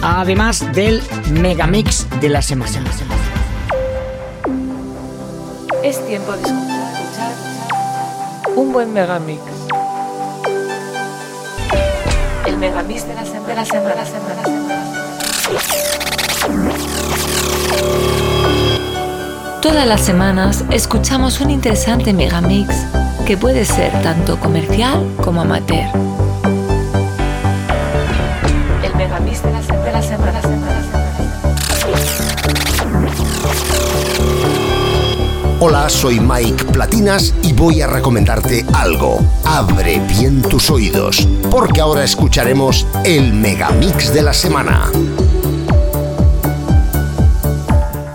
Además 0.02 0.70
del 0.74 1.02
megamix 1.32 2.06
de 2.20 2.28
la 2.28 2.42
semana. 2.42 2.78
Es 5.82 6.06
tiempo 6.06 6.32
de 6.32 6.42
escuchar, 6.42 6.92
escuchar 6.92 8.52
un 8.54 8.70
buen 8.70 8.92
megamix. 8.92 9.57
Megamix 12.58 13.06
de 13.06 13.14
la, 13.14 13.22
sem- 13.22 13.44
de 13.46 13.54
la 13.54 13.64
semana, 13.64 14.04
semana, 14.04 14.42
semana. 14.44 15.88
Todas 19.62 19.86
las 19.86 20.00
semanas 20.00 20.64
escuchamos 20.70 21.40
un 21.40 21.50
interesante 21.50 22.12
megamix 22.12 22.74
que 23.26 23.36
puede 23.36 23.64
ser 23.64 23.92
tanto 24.02 24.38
comercial 24.40 25.06
como 25.22 25.42
amateur. 25.42 25.86
Hola, 35.60 35.88
soy 35.88 36.20
Mike 36.20 36.66
Platinas 36.66 37.34
y 37.42 37.52
voy 37.52 37.80
a 37.80 37.88
recomendarte 37.88 38.64
algo. 38.74 39.18
Abre 39.44 39.98
bien 39.98 40.40
tus 40.40 40.70
oídos, 40.70 41.26
porque 41.50 41.80
ahora 41.80 42.04
escucharemos 42.04 42.86
el 43.04 43.32
megamix 43.32 44.14
de 44.14 44.22
la 44.22 44.32
semana. 44.32 44.88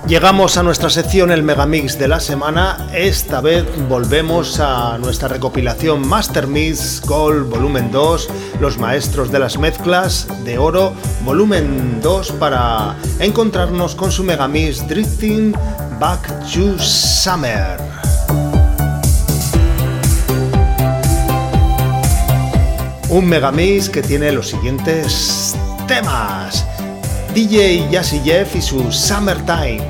Llegamos 0.08 0.58
a 0.58 0.64
nuestra 0.64 0.90
sección 0.90 1.32
el 1.32 1.44
Megamix 1.44 1.98
de 1.98 2.08
la 2.08 2.20
semana. 2.20 2.88
Esta 2.94 3.42
vez 3.42 3.66
volvemos 3.90 4.60
a 4.60 4.98
nuestra 5.00 5.28
recopilación 5.28 6.08
Master 6.08 6.46
Mix 6.46 7.02
Gold 7.06 7.50
Volumen 7.50 7.90
2, 7.92 8.30
Los 8.60 8.78
Maestros 8.78 9.32
de 9.32 9.40
las 9.40 9.58
Mezclas 9.58 10.28
de 10.44 10.60
Oro 10.60 10.94
Volumen 11.26 12.00
2 12.02 12.32
para 12.34 12.96
encontrarnos 13.20 13.96
con 13.96 14.12
su 14.12 14.24
Megamix 14.24 14.88
Drifting 14.88 15.56
Back 16.00 16.28
to 16.54 16.78
Summer. 16.80 17.78
Un 23.10 23.26
megamix 23.26 23.90
que 23.90 24.02
tiene 24.02 24.32
los 24.32 24.50
siguientes 24.50 25.56
temas. 25.88 26.66
DJ 27.34 27.90
Jazzy 27.92 28.20
Jeff 28.24 28.56
y 28.56 28.62
su 28.62 28.92
Summertime. 28.92 29.82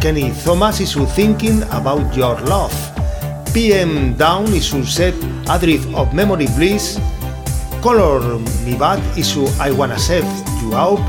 Kenny 0.00 0.32
Thomas 0.44 0.80
y 0.80 0.86
su 0.86 1.06
Thinking 1.06 1.62
About 1.70 2.12
Your 2.14 2.40
Love. 2.48 2.74
PM 3.52 4.14
Down 4.16 4.54
y 4.54 4.60
su 4.60 4.84
set 4.84 5.14
Adrift 5.48 5.88
of 5.94 6.12
Memory 6.12 6.46
Bliss. 6.56 6.98
Color 7.82 8.40
Mi 8.64 8.74
Bad 8.74 8.98
y 9.16 9.22
su 9.22 9.50
I 9.64 9.70
Wanna 9.70 9.98
Set 9.98 10.24
You 10.62 10.74
Out. 10.74 11.00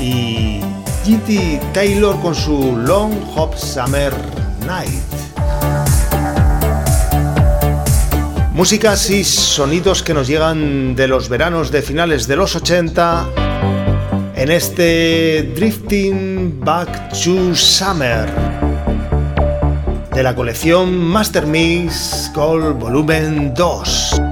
Y 0.00 0.55
Kitty 1.06 1.60
Taylor 1.72 2.20
con 2.20 2.34
su 2.34 2.76
Long 2.78 3.12
Hop 3.36 3.56
Summer 3.56 4.12
Night. 4.66 4.90
Músicas 8.52 9.08
y 9.10 9.22
sonidos 9.22 10.02
que 10.02 10.12
nos 10.14 10.26
llegan 10.26 10.96
de 10.96 11.06
los 11.06 11.28
veranos 11.28 11.70
de 11.70 11.82
finales 11.82 12.26
de 12.26 12.34
los 12.34 12.56
80 12.56 13.24
en 14.34 14.50
este 14.50 15.52
Drifting 15.54 16.58
Back 16.64 17.10
to 17.10 17.54
Summer 17.54 18.28
de 20.12 20.22
la 20.24 20.34
colección 20.34 20.92
Master 20.92 21.46
Mix 21.46 22.32
Gold 22.34 22.80
Volumen 22.80 23.54
2. 23.54 24.22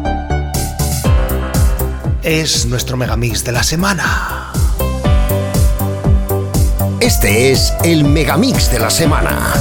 Es 2.25 2.67
nuestro 2.67 2.97
megamix 2.97 3.45
de 3.45 3.53
la 3.53 3.63
semana. 3.63 4.44
Este 7.05 7.53
es 7.53 7.75
el 7.85 8.03
megamix 8.03 8.71
de 8.71 8.79
la 8.79 8.89
semana. 8.89 9.53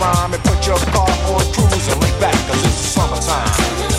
rhyme 0.00 0.34
and 0.34 0.42
put 0.44 0.66
your 0.66 0.78
car 0.92 1.08
on 1.08 1.44
cruise 1.52 1.88
and 1.88 2.00
lay 2.02 2.20
back, 2.20 2.34
cause 2.48 2.64
it's 2.64 2.74
summertime. 2.74 3.95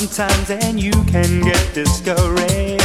sometimes, 0.00 0.48
and 0.50 0.80
you 0.80 0.92
can 1.04 1.42
get 1.42 1.74
discouraged 1.74 2.80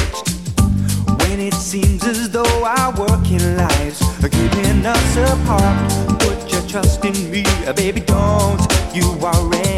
when 1.22 1.40
it 1.40 1.54
seems 1.54 2.04
as 2.04 2.30
though 2.30 2.64
our 2.66 2.94
working 3.00 3.56
lives 3.56 4.02
are 4.22 4.28
keeping 4.28 4.86
us 4.86 5.18
apart. 5.18 6.20
Put 6.20 6.52
your 6.52 6.62
trust 6.68 7.06
in 7.06 7.32
me, 7.32 7.44
baby. 7.74 8.02
Don't 8.02 8.62
you 8.94 9.10
worry. 9.14 9.75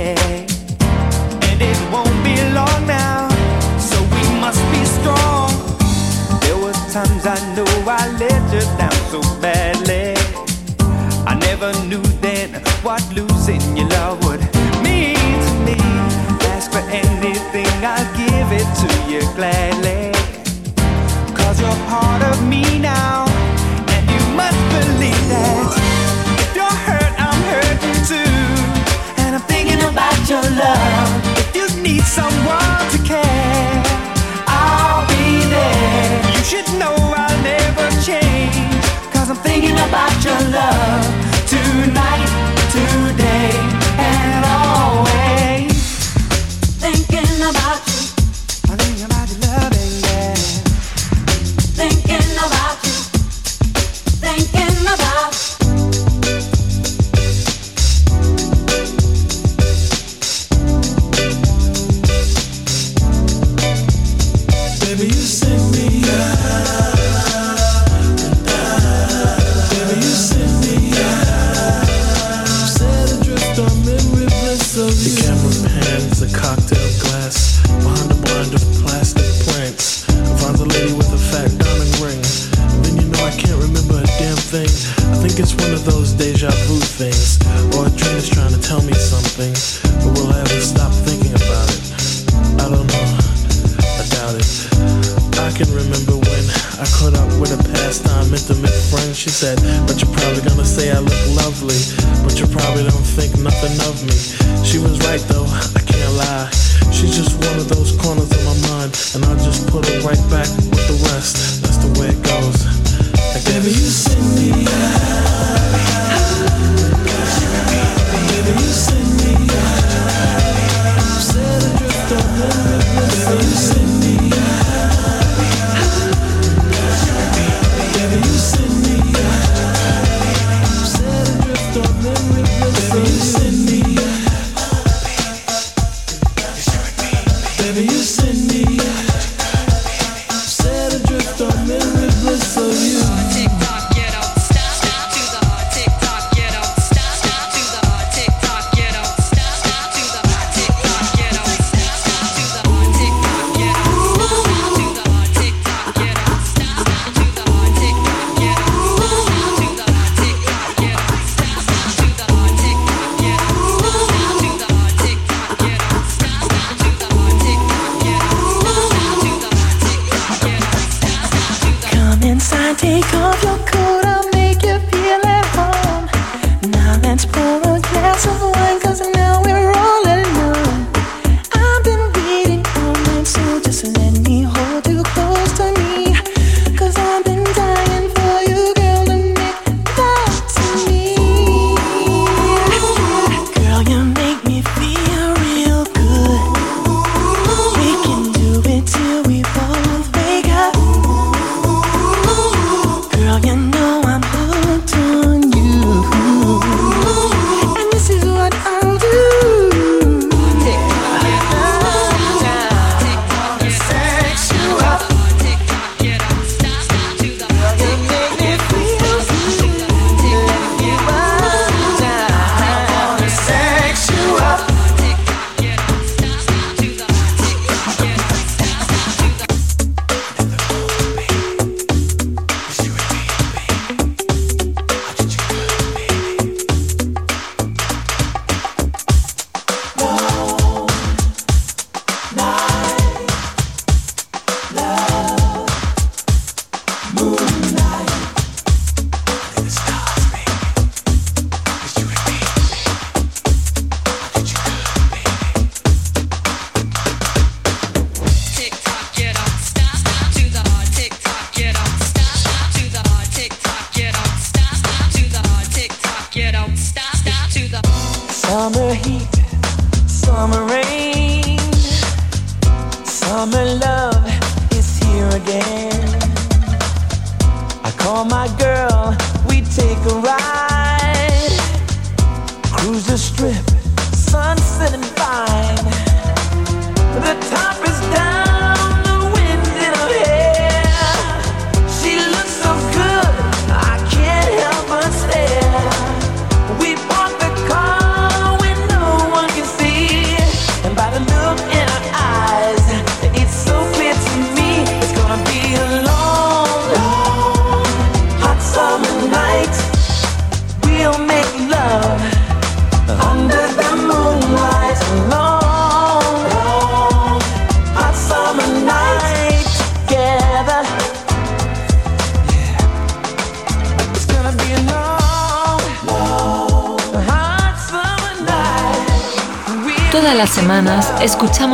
to 18.78 19.11
you 19.11 19.21
gladly. 19.34 20.11
Cause 21.34 21.59
you're 21.59 21.82
part 21.89 22.21
of 22.21 22.38
me 22.47 22.63
now, 22.78 23.25
and 23.93 24.03
you 24.13 24.21
must 24.38 24.59
believe 24.78 25.25
that. 25.34 25.65
If 26.43 26.49
you're 26.55 26.78
hurt, 26.86 27.13
I'm 27.17 27.41
hurting 27.53 28.01
too. 28.05 28.38
And 29.21 29.36
I'm 29.36 29.45
thinking 29.49 29.82
about 29.82 30.19
your 30.30 30.45
love. 30.63 31.09
If 31.41 31.55
you 31.57 31.65
need 31.82 32.03
someone 32.03 32.82
to 32.93 32.99
care, 33.01 33.84
I'll 34.45 35.05
be 35.09 35.41
there. 35.49 36.09
You 36.38 36.43
should 36.45 36.69
know 36.78 36.93
I'll 36.93 37.41
never 37.41 37.88
change. 38.05 38.86
Cause 39.13 39.32
I'm 39.32 39.41
thinking 39.41 39.78
about 39.89 40.15
your 40.23 40.41
love. 40.53 41.16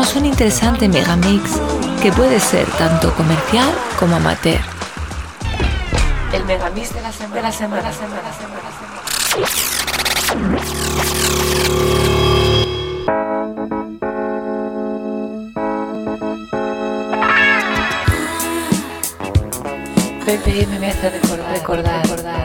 Escuchamos 0.04 0.16
un 0.16 0.26
interesante 0.26 0.90
megamix 0.90 1.52
que 2.02 2.12
puede 2.12 2.40
ser 2.40 2.66
tanto 2.78 3.14
comercial 3.16 3.74
como 4.00 4.16
amateur. 4.18 4.60
El 6.34 6.44
megamix 6.46 6.94
de 6.94 7.02
la 7.02 7.12
semana, 7.12 7.36
de 7.36 7.42
la 7.42 7.52
semana, 7.52 7.94
semana, 7.94 8.32
semana, 8.34 8.70
BPM 20.26 20.80
me 20.80 20.88
hace 20.88 21.10
recordar, 21.10 21.52
recordar, 21.52 22.02
recordar. 22.04 22.43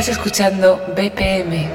Estás 0.00 0.16
escuchando 0.16 0.80
BPM. 0.96 1.68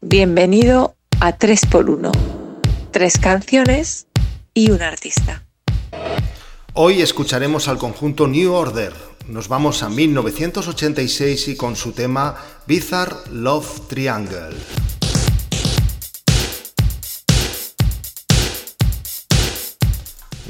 Bienvenido 0.00 0.96
a 1.20 1.38
3x1. 1.38 2.10
Tres 2.90 3.18
canciones 3.20 4.08
y 4.52 4.72
un 4.72 4.82
artista. 4.82 5.44
Hoy 6.74 7.02
escucharemos 7.02 7.68
al 7.68 7.78
conjunto 7.78 8.26
New 8.26 8.52
Order. 8.52 8.92
Nos 9.28 9.46
vamos 9.46 9.84
a 9.84 9.88
1986 9.88 11.46
y 11.46 11.56
con 11.56 11.76
su 11.76 11.92
tema 11.92 12.36
Bizarre 12.66 13.14
Love 13.30 13.86
Triangle. 13.86 14.56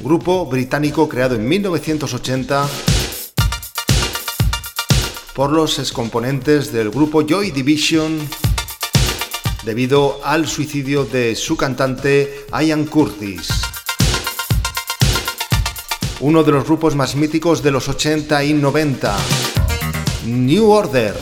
Grupo 0.01 0.47
británico 0.47 1.07
creado 1.07 1.35
en 1.35 1.47
1980 1.47 2.67
por 5.33 5.51
los 5.51 5.79
excomponentes 5.79 6.71
del 6.71 6.89
grupo 6.89 7.21
Joy 7.25 7.51
Division 7.51 8.19
debido 9.63 10.19
al 10.23 10.47
suicidio 10.47 11.05
de 11.05 11.35
su 11.35 11.57
cantante 11.57 12.45
Ian 12.51 12.85
Curtis 12.85 13.49
uno 16.23 16.41
de 16.41 16.53
los 16.53 16.63
grupos 16.63 16.95
más 16.95 17.17
míticos 17.17 17.61
de 17.61 17.69
los 17.69 17.89
80 17.89 18.45
y 18.45 18.53
90. 18.53 19.13
New 20.25 20.71
Order. 20.71 21.13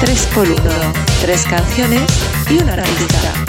Tres 0.00 0.28
por 0.34 0.46
uno. 0.50 0.97
Tres 1.28 1.44
canciones 1.44 2.10
y 2.48 2.54
un 2.56 2.70
artista. 2.70 3.47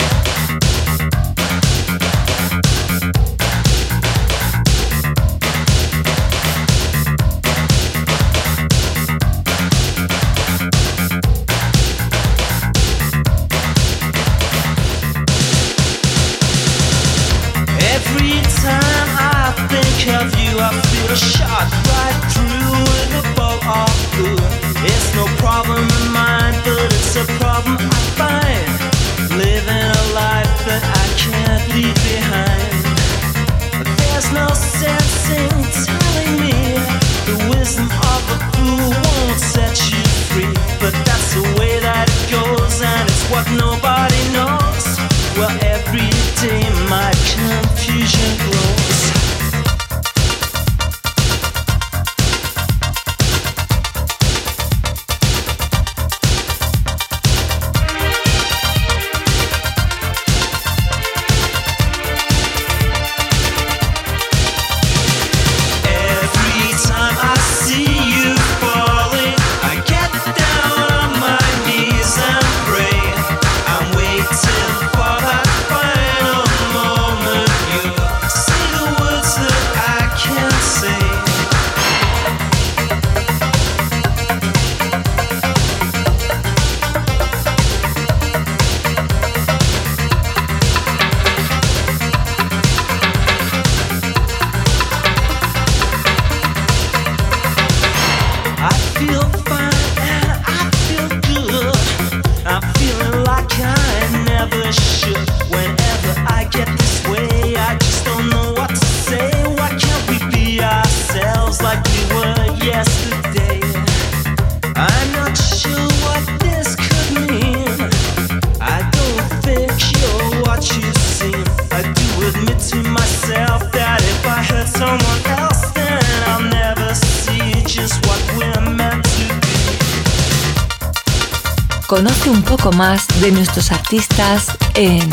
Artistas 133.93 134.55
en 134.75 135.09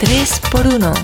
3x1. 0.00 0.94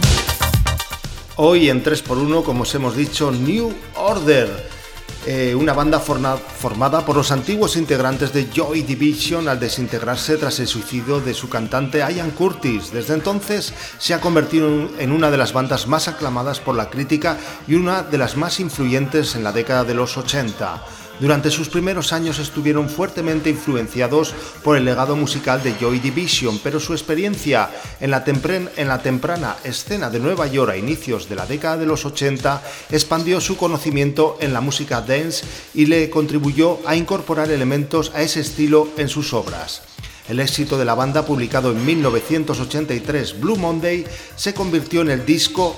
Hoy 1.34 1.70
en 1.70 1.82
3x1, 1.82 2.44
como 2.44 2.62
os 2.62 2.72
hemos 2.76 2.94
dicho, 2.94 3.32
New 3.32 3.74
Order. 3.96 4.78
eh, 5.26 5.54
una 5.54 5.72
banda 5.74 5.98
formada 6.00 7.04
por 7.04 7.16
los 7.16 7.32
antiguos 7.32 7.76
integrantes 7.76 8.32
de 8.32 8.48
Joy 8.54 8.82
Division 8.82 9.48
al 9.48 9.58
desintegrarse 9.60 10.36
tras 10.38 10.58
el 10.60 10.68
suicidio 10.68 11.20
de 11.20 11.34
su 11.34 11.48
cantante 11.50 11.98
Ian 11.98 12.30
Curtis. 12.30 12.92
Desde 12.92 13.12
entonces 13.14 13.74
se 13.98 14.14
ha 14.14 14.20
convertido 14.22 14.68
en- 14.68 14.90
en 15.00 15.12
una 15.12 15.30
de 15.30 15.36
las 15.36 15.52
bandas 15.52 15.86
más 15.88 16.06
aclamadas 16.08 16.60
por 16.60 16.76
la 16.76 16.88
crítica 16.88 17.36
y 17.66 17.74
una 17.74 18.02
de 18.02 18.16
las 18.16 18.36
más 18.36 18.60
influyentes 18.60 19.34
en 19.34 19.42
la 19.44 19.52
década 19.52 19.84
de 19.84 19.94
los 19.94 20.16
80. 20.16 20.82
Durante 21.20 21.50
sus 21.50 21.68
primeros 21.68 22.12
años 22.12 22.38
estuvieron 22.38 22.88
fuertemente 22.88 23.50
influenciados 23.50 24.34
por 24.62 24.76
el 24.76 24.84
legado 24.84 25.16
musical 25.16 25.60
de 25.64 25.74
Joy 25.74 25.98
Division, 25.98 26.60
pero 26.62 26.78
su 26.78 26.92
experiencia 26.92 27.70
en 28.00 28.12
la, 28.12 28.22
temprana 28.22 29.56
escena 29.64 30.10
de 30.10 30.20
Nueva 30.20 30.46
York 30.46 30.70
a 30.70 30.76
inicios 30.76 31.28
de 31.28 31.34
la 31.34 31.44
década 31.44 31.76
de 31.76 31.86
los 31.86 32.04
80 32.04 32.62
expandió 32.90 33.40
su 33.40 33.56
conocimiento 33.56 34.38
en 34.40 34.52
la 34.52 34.60
música 34.60 35.00
dance 35.00 35.44
y 35.74 35.86
le 35.86 36.08
contribuyó 36.08 36.78
a 36.86 36.94
incorporar 36.94 37.50
elementos 37.50 38.12
a 38.14 38.22
ese 38.22 38.40
estilo 38.40 38.88
en 38.96 39.08
sus 39.08 39.32
obras. 39.34 39.82
El 40.28 40.38
éxito 40.38 40.78
de 40.78 40.84
la 40.84 40.94
banda, 40.94 41.24
publicado 41.24 41.72
en 41.72 41.84
1983, 41.84 43.40
Blue 43.40 43.56
Monday, 43.56 44.04
se 44.36 44.54
convirtió 44.54 45.00
en 45.00 45.10
el 45.10 45.26
disco 45.26 45.76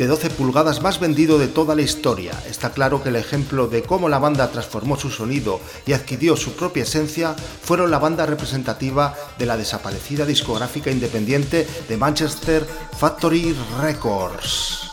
de 0.00 0.06
12 0.06 0.30
pulgadas 0.30 0.80
más 0.80 0.98
vendido 0.98 1.38
de 1.38 1.46
toda 1.46 1.74
la 1.74 1.82
historia. 1.82 2.32
Está 2.48 2.70
claro 2.70 3.02
que 3.02 3.10
el 3.10 3.16
ejemplo 3.16 3.68
de 3.68 3.82
cómo 3.82 4.08
la 4.08 4.18
banda 4.18 4.50
transformó 4.50 4.96
su 4.96 5.10
sonido 5.10 5.60
y 5.84 5.92
adquirió 5.92 6.38
su 6.38 6.52
propia 6.52 6.84
esencia 6.84 7.34
fueron 7.34 7.90
la 7.90 7.98
banda 7.98 8.24
representativa 8.24 9.14
de 9.38 9.44
la 9.44 9.58
desaparecida 9.58 10.24
discográfica 10.24 10.90
independiente 10.90 11.68
de 11.86 11.96
Manchester 11.98 12.66
Factory 12.98 13.54
Records. 13.82 14.90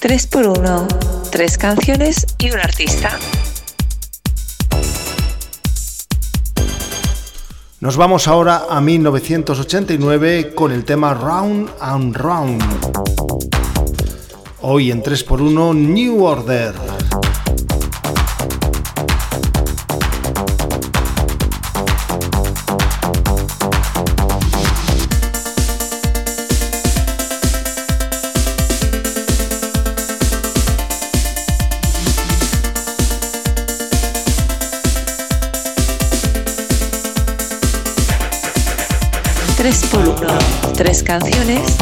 3 0.00 0.26
por 0.28 0.46
1 0.46 0.88
Tres 1.30 1.58
canciones 1.58 2.26
y 2.38 2.50
un 2.50 2.60
artista. 2.60 3.18
Nos 7.80 7.96
vamos 7.96 8.28
ahora 8.28 8.66
a 8.68 8.78
1989 8.82 10.52
con 10.54 10.70
el 10.70 10.84
tema 10.84 11.14
Round 11.14 11.70
and 11.80 12.14
Round. 12.14 12.62
Hoy 14.60 14.90
en 14.90 15.02
3x1 15.02 15.74
New 15.74 16.22
Order. 16.22 16.74
Canciones 41.10 41.76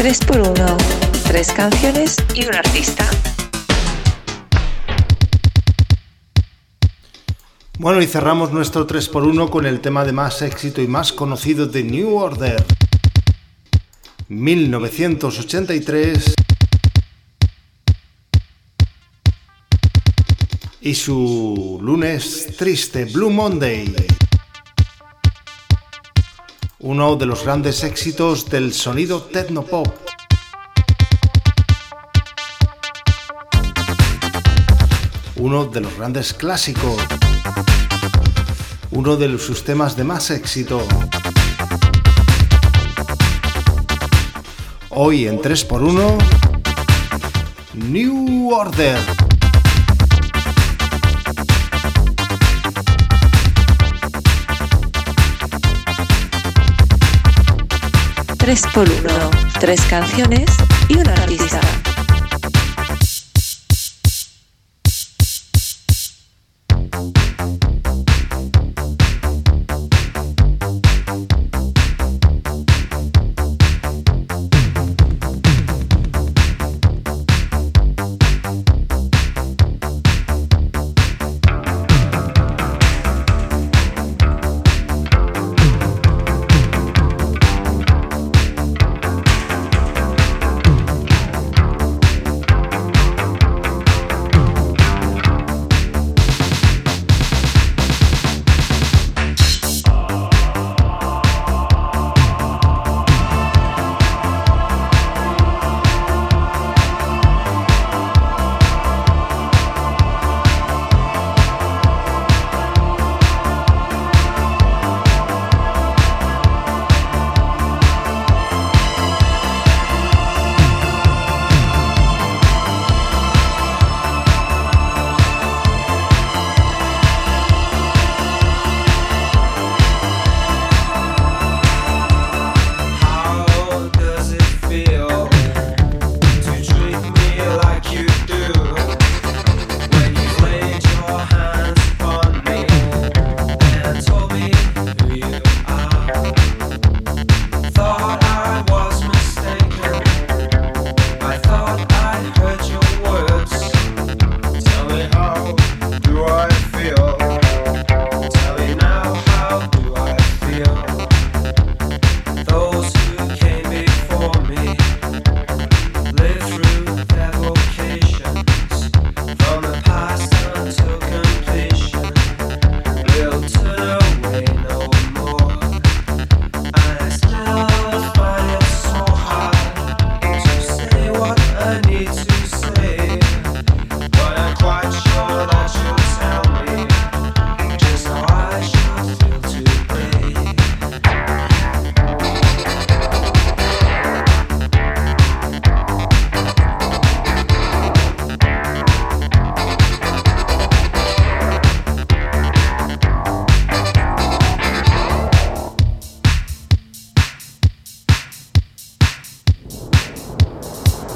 3 0.00 0.18
por 0.20 0.40
1 0.40 0.54
Tres 1.24 1.52
canciones 1.52 2.16
y 2.34 2.46
un 2.46 2.54
artista. 2.54 3.04
Bueno, 7.78 8.00
y 8.00 8.06
cerramos 8.06 8.50
nuestro 8.50 8.86
3x1 8.86 9.50
con 9.50 9.66
el 9.66 9.80
tema 9.80 10.06
de 10.06 10.12
más 10.12 10.40
éxito 10.40 10.80
y 10.80 10.86
más 10.86 11.12
conocido 11.12 11.66
de 11.66 11.82
New 11.82 12.16
Order. 12.16 12.64
1983 14.28 16.34
y 20.80 20.94
su 20.94 21.78
lunes 21.82 22.56
triste 22.56 23.04
Blue 23.04 23.28
Monday. 23.28 23.94
Uno 26.82 27.16
de 27.16 27.26
los 27.26 27.44
grandes 27.44 27.84
éxitos 27.84 28.48
del 28.48 28.72
sonido 28.72 29.20
techno-pop. 29.20 29.86
Uno 35.36 35.66
de 35.66 35.82
los 35.82 35.94
grandes 35.98 36.32
clásicos. 36.32 36.96
Uno 38.92 39.18
de 39.18 39.38
sus 39.38 39.62
temas 39.62 39.94
de 39.94 40.04
más 40.04 40.30
éxito. 40.30 40.80
Hoy 44.88 45.28
en 45.28 45.38
3x1, 45.38 46.16
New 47.74 48.54
Order. 48.54 49.19
3 58.40 58.62
por 58.74 58.88
1 58.88 59.30
Tres 59.60 59.82
canciones 59.82 60.46
y 60.88 60.96
un 60.96 61.06
artista. 61.06 61.60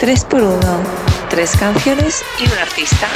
Tres 0.05 0.23
por 0.23 0.43
uno. 0.43 0.83
Tres 1.31 1.57
canciones 1.57 2.23
y 2.39 2.45
un 2.45 2.59
artista. 2.59 3.09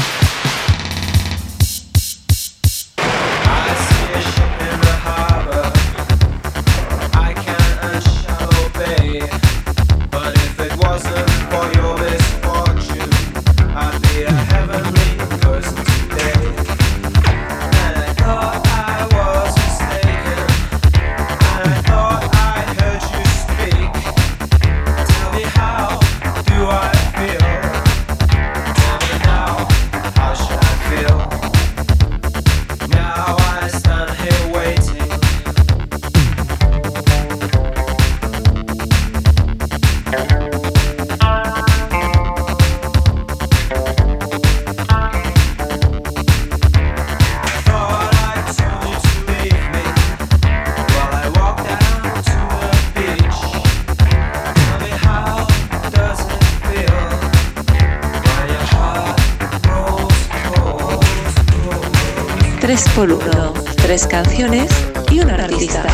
Canciones 64.09 64.71
y 65.11 65.21
un 65.21 65.31
artista. 65.31 65.85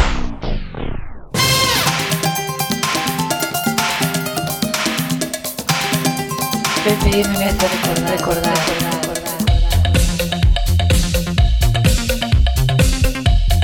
BPM 6.85 7.39
me 7.39 7.45
hace 7.47 7.69
recordar, 7.69 8.11
recordar, 8.11 8.55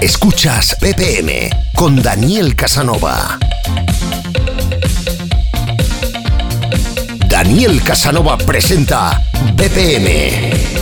Escuchas 0.00 0.76
BPM 0.80 1.50
con 1.74 2.02
Daniel 2.02 2.56
Casanova. 2.56 3.38
Daniel 7.28 7.82
Casanova 7.82 8.36
presenta 8.36 9.22
BPM. 9.54 10.79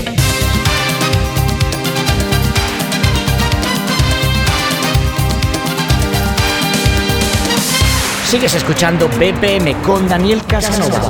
Sigues 8.29 8.55
escuchando 8.57 9.09
BPM 9.09 9.73
con 9.81 10.07
Daniel 10.07 10.45
Casanova. 10.47 11.01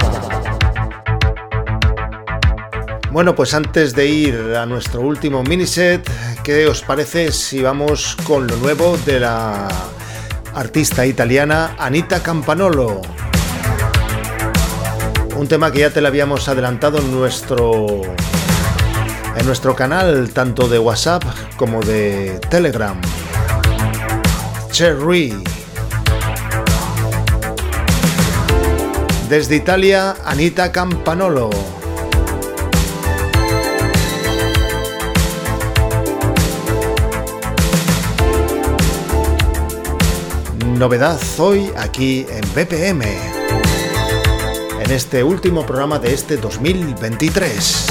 Bueno, 3.11 3.35
pues 3.35 3.55
antes 3.55 3.93
de 3.93 4.07
ir 4.07 4.55
a 4.55 4.65
nuestro 4.67 5.01
último 5.01 5.43
miniset, 5.43 6.09
¿qué 6.45 6.69
os 6.69 6.83
parece 6.83 7.33
si 7.33 7.61
vamos 7.61 8.17
con 8.23 8.47
lo 8.47 8.55
nuevo 8.59 8.97
de 8.99 9.19
la 9.19 9.67
artista 10.55 11.05
italiana 11.07 11.75
Anita 11.77 12.23
Campanolo? 12.23 13.03
Un 15.35 15.49
tema 15.49 15.73
que 15.73 15.81
ya 15.81 15.91
te 15.91 16.01
lo 16.01 16.07
habíamos 16.07 16.49
adelantado 16.49 16.99
en 16.99 17.11
nuestro 17.11 18.03
en 19.37 19.45
nuestro 19.45 19.75
canal 19.75 20.31
tanto 20.33 20.69
de 20.69 20.79
WhatsApp 20.79 21.25
como 21.57 21.81
de 21.81 22.39
Telegram. 22.49 23.01
Cherry. 24.71 25.58
Desde 29.29 29.57
Italia, 29.57 30.17
Anita 30.25 30.73
Campanolo. 30.73 31.51
Novedad 40.79 41.21
hoy 41.39 41.71
aquí 41.77 42.27
en 42.31 42.41
BPM. 42.55 43.03
En 44.83 44.91
este 44.91 45.23
último 45.23 45.67
programa 45.67 45.99
de 45.99 46.15
este 46.15 46.39
2023. 46.39 47.88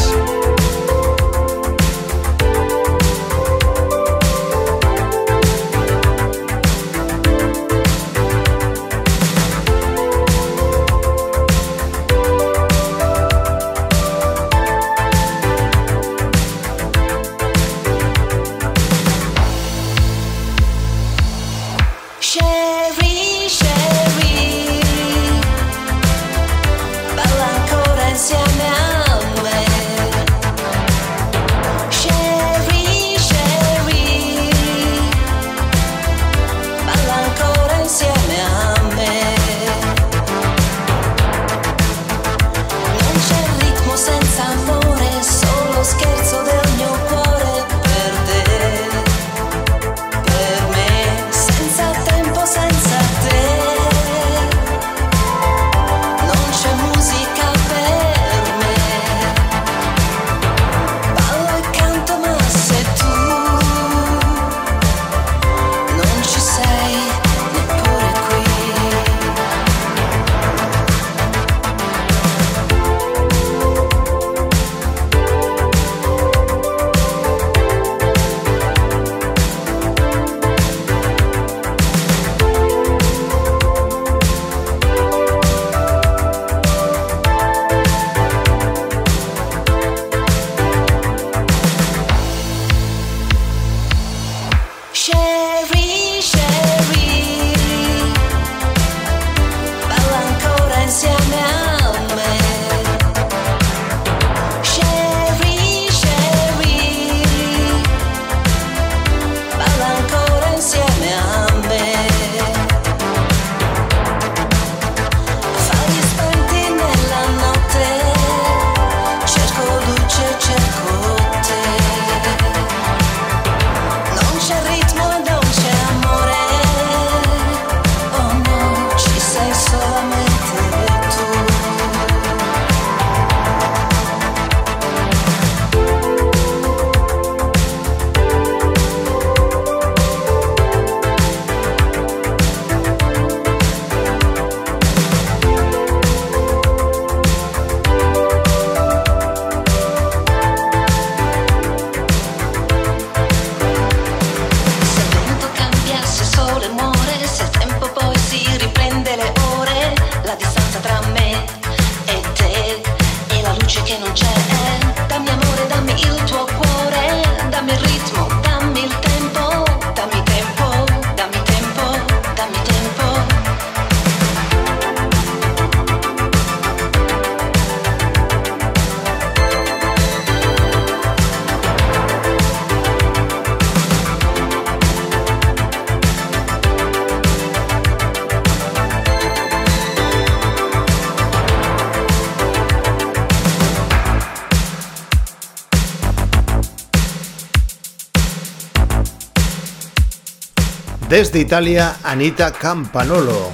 Desde 201.09 201.39
Italia, 201.39 201.95
Anita 202.03 202.51
Campanolo. 202.51 203.51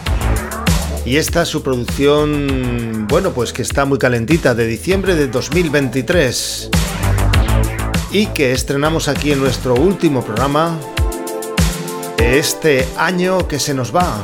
Y 1.05 1.17
esta 1.17 1.43
es 1.43 1.49
su 1.49 1.61
producción, 1.61 3.05
bueno, 3.07 3.31
pues 3.31 3.53
que 3.53 3.61
está 3.61 3.85
muy 3.85 3.99
calentita, 3.99 4.55
de 4.55 4.65
diciembre 4.65 5.13
de 5.15 5.27
2023. 5.27 6.71
Y 8.11 8.25
que 8.27 8.53
estrenamos 8.53 9.07
aquí 9.07 9.33
en 9.33 9.39
nuestro 9.39 9.75
último 9.75 10.23
programa 10.23 10.79
de 12.17 12.39
este 12.39 12.87
año 12.97 13.47
que 13.47 13.59
se 13.59 13.75
nos 13.75 13.95
va. 13.95 14.17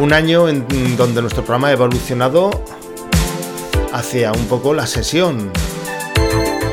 Un 0.00 0.12
año 0.12 0.48
en 0.48 0.66
donde 0.96 1.20
nuestro 1.20 1.44
programa 1.44 1.68
ha 1.68 1.72
evolucionado 1.72 2.50
hacia 3.92 4.32
un 4.32 4.46
poco 4.46 4.74
la 4.74 4.86
sesión. 4.86 5.52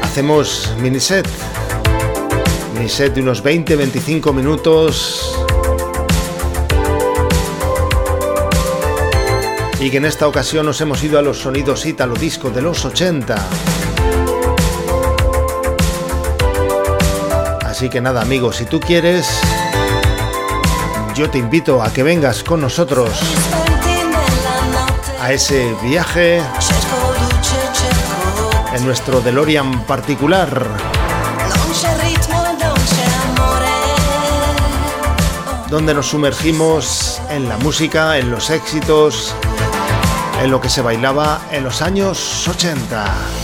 Hacemos 0.01 0.73
miniset. 0.81 1.27
Miniset 2.75 3.13
de 3.13 3.21
unos 3.21 3.41
20-25 3.41 4.33
minutos. 4.33 5.33
Y 9.79 9.89
que 9.89 9.97
en 9.97 10.05
esta 10.05 10.27
ocasión 10.27 10.65
nos 10.65 10.81
hemos 10.81 11.01
ido 11.01 11.17
a 11.17 11.21
los 11.21 11.39
sonidos 11.39 11.85
ítalo 11.85 12.15
disco 12.15 12.49
de 12.49 12.61
los 12.61 12.83
80. 12.83 13.35
Así 17.65 17.89
que 17.89 18.01
nada 18.01 18.21
amigos, 18.21 18.57
si 18.57 18.65
tú 18.65 18.81
quieres, 18.81 19.25
yo 21.15 21.29
te 21.29 21.37
invito 21.37 21.81
a 21.81 21.93
que 21.93 22.03
vengas 22.03 22.43
con 22.43 22.59
nosotros 22.59 23.09
a 25.21 25.31
ese 25.31 25.73
viaje 25.81 26.41
en 28.73 28.85
nuestro 28.85 29.21
DeLorean 29.21 29.85
particular. 29.85 30.84
Donde 35.75 35.93
nos 35.93 36.07
sumergimos 36.07 37.21
en 37.29 37.49
la 37.49 37.57
música, 37.57 38.17
en 38.17 38.31
los 38.31 38.49
éxitos, 38.49 39.35
en 40.41 40.49
lo 40.49 40.61
que 40.61 40.69
se 40.69 40.81
bailaba 40.81 41.41
en 41.51 41.65
los 41.65 41.81
años 41.81 42.47
80. 42.47 43.34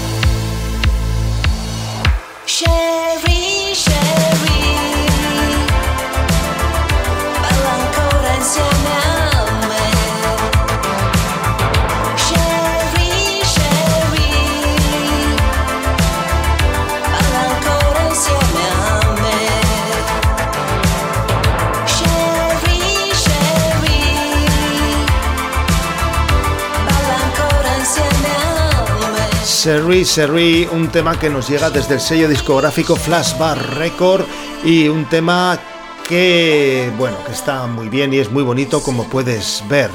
Me. 29.65 29.71
Sherry 29.71 30.03
Sherry, 30.03 30.67
un 30.71 30.87
tema 30.87 31.19
que 31.19 31.29
nos 31.29 31.47
llega 31.47 31.69
desde 31.69 31.93
el 31.93 31.99
sello 31.99 32.27
discográfico 32.27 32.95
Flashback 32.95 33.75
Record 33.75 34.25
y 34.63 34.87
un 34.87 35.05
tema 35.05 35.59
que, 36.07 36.91
bueno, 36.97 37.17
que 37.23 37.31
está 37.31 37.67
muy 37.67 37.87
bien 37.87 38.11
y 38.11 38.17
es 38.17 38.31
muy 38.31 38.41
bonito 38.41 38.81
como 38.81 39.03
puedes 39.03 39.63
ver. 39.69 39.91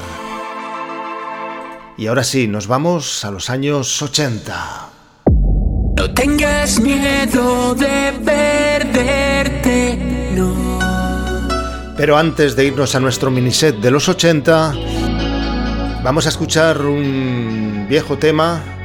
Y 1.97 2.07
ahora 2.07 2.23
sí, 2.23 2.47
nos 2.47 2.67
vamos 2.67 3.25
a 3.25 3.31
los 3.31 3.49
años 3.49 4.01
80. 4.01 4.89
No 5.97 6.13
tengas 6.13 6.79
miedo 6.79 7.75
de 7.75 8.13
perderte, 8.23 9.97
no. 10.33 10.79
Pero 11.97 12.17
antes 12.17 12.55
de 12.55 12.67
irnos 12.67 12.95
a 12.95 13.01
nuestro 13.01 13.31
miniset 13.31 13.75
de 13.75 13.91
los 13.91 14.07
80, 14.07 14.73
vamos 16.03 16.25
a 16.25 16.29
escuchar 16.29 16.81
un 16.81 17.85
viejo 17.89 18.17
tema 18.17 18.76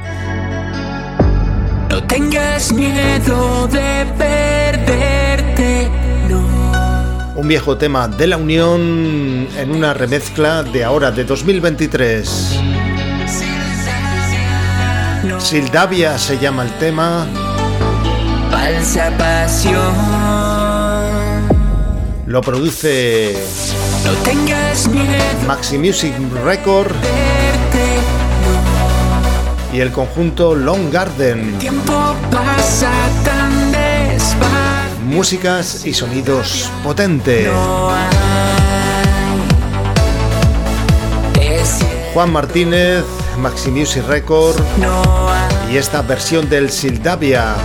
No 1.93 2.01
tengas 2.05 2.73
miedo 2.73 3.67
de 3.67 4.07
perderte, 4.17 5.87
no. 6.27 6.41
Un 7.35 7.47
viejo 7.47 7.77
tema 7.77 8.07
de 8.07 8.25
la 8.25 8.37
Unión 8.37 9.47
en 9.55 9.69
una 9.69 9.93
remezcla 9.93 10.63
de 10.63 10.83
ahora, 10.83 11.11
de 11.11 11.23
2023. 11.23 12.59
Sildavia 15.37 16.17
se 16.17 16.39
llama 16.39 16.63
el 16.63 16.71
tema. 16.79 17.27
Falsa 18.49 19.15
pasión. 19.15 19.93
Lo 22.25 22.41
produce 22.41 23.35
No 24.03 24.13
tengas 24.23 24.87
miedo 24.87 25.45
Maxi 25.45 25.77
Music 25.77 26.13
Record 26.43 26.91
y 29.73 29.81
el 29.81 29.91
conjunto 29.91 30.53
Long 30.53 30.91
Garden. 30.91 31.57
tiempo 31.57 32.15
pasa 32.31 32.91
tan 33.25 33.71
despacio. 33.71 34.99
Músicas 35.05 35.85
y 35.85 35.93
sonidos 35.93 36.69
potentes. 36.83 37.49
Juan 42.13 42.31
Martínez, 42.31 43.03
Maxi 43.39 43.71
Music 43.71 44.03
Record 44.07 44.55
y 45.71 45.77
esta 45.77 46.03
versión 46.03 46.47
del 46.47 46.69
Sildavia 46.69 47.55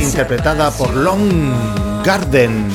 interpretada 0.00 0.72
por 0.72 0.92
Long 0.94 1.52
Garden. 2.04 2.66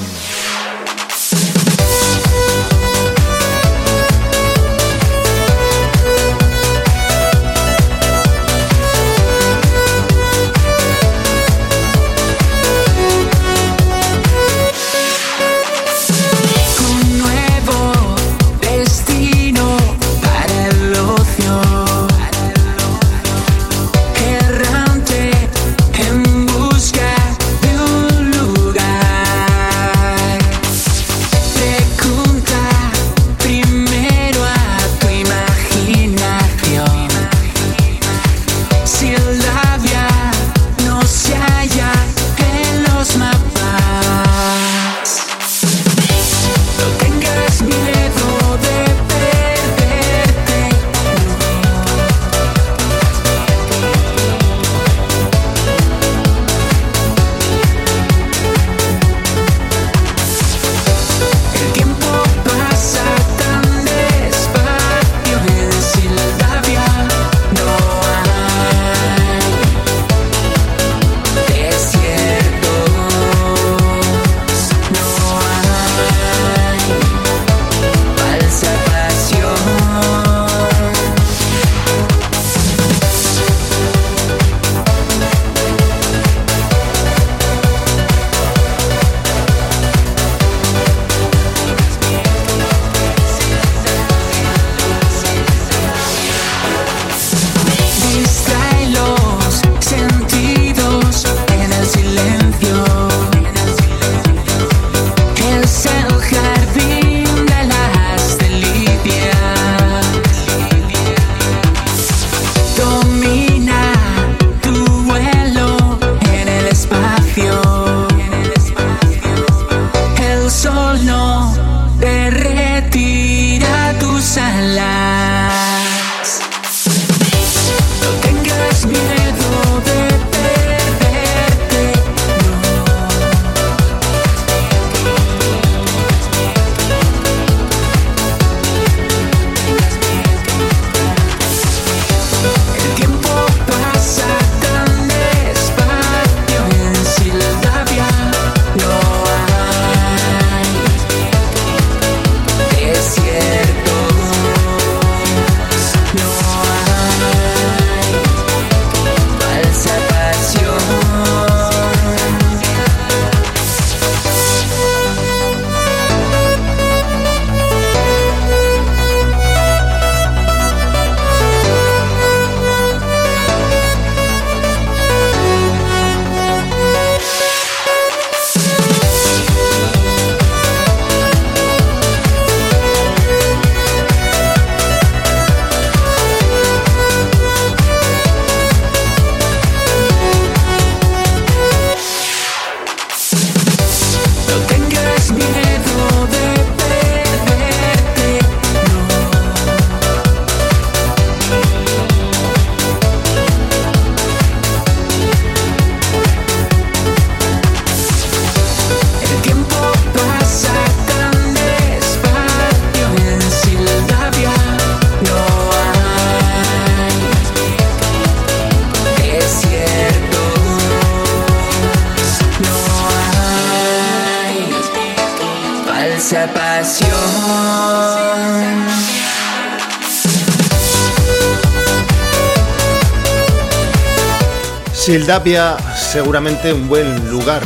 Sildavia, 235.33 235.77
seguramente 235.95 236.71
un 236.71 236.87
buen 236.87 237.31
lugar. 237.31 237.63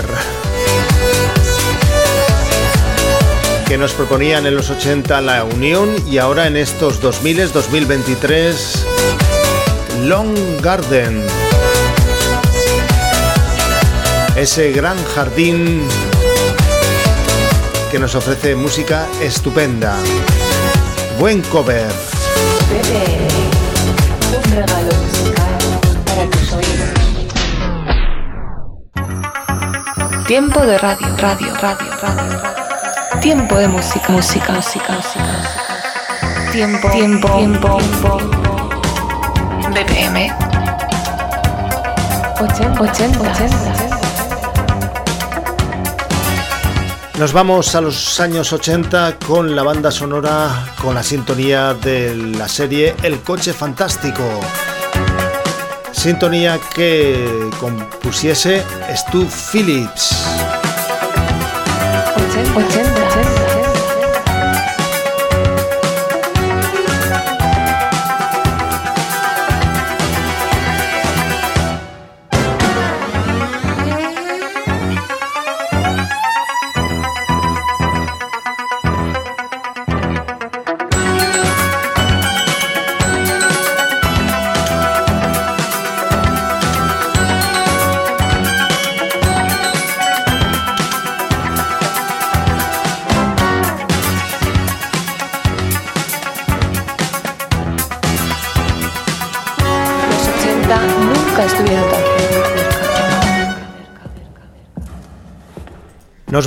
Que 3.67 3.77
nos 3.77 3.91
proponían 3.91 4.45
en 4.45 4.55
los 4.55 4.69
80 4.69 5.19
la 5.19 5.43
Unión 5.43 5.93
y 6.07 6.17
ahora 6.17 6.47
en 6.47 6.55
estos 6.55 7.01
2000, 7.01 7.51
2023, 7.51 8.85
Long 10.05 10.61
Garden. 10.61 11.21
Ese 14.37 14.71
gran 14.71 15.03
jardín 15.03 15.85
que 17.91 17.99
nos 17.99 18.15
ofrece 18.15 18.55
música 18.55 19.09
estupenda. 19.19 19.97
Buen 21.19 21.41
cover. 21.41 21.91
Tiempo 30.27 30.59
de 30.59 30.77
radio, 30.77 31.07
radio, 31.15 31.55
radio, 31.55 31.89
radio. 32.01 32.41
Tiempo 33.21 33.55
de 33.55 33.69
música, 33.69 34.11
música, 34.11 34.51
música, 34.51 34.91
música. 34.91 36.51
Tiempo, 36.51 36.89
tiempo, 36.91 37.29
tiempo, 37.37 37.77
tiempo. 37.77 38.17
BPM. 39.69 40.29
80, 42.41 42.81
80, 42.81 43.21
80. 43.21 43.73
Nos 47.17 47.31
vamos 47.31 47.73
a 47.75 47.79
los 47.79 48.19
años 48.19 48.51
80 48.51 49.19
con 49.25 49.55
la 49.55 49.63
banda 49.63 49.91
sonora, 49.91 50.73
con 50.81 50.93
la 50.93 51.03
sintonía 51.03 51.73
de 51.73 52.13
la 52.17 52.49
serie 52.49 52.97
El 53.01 53.21
coche 53.21 53.53
fantástico. 53.53 54.23
Sintonía 55.93 56.59
que 56.75 57.49
compusiese 57.61 58.63
Stu 58.97 59.27
Phillips. 59.29 60.25
80, 62.15 62.49
80, 62.55 62.81
80. 63.05 63.36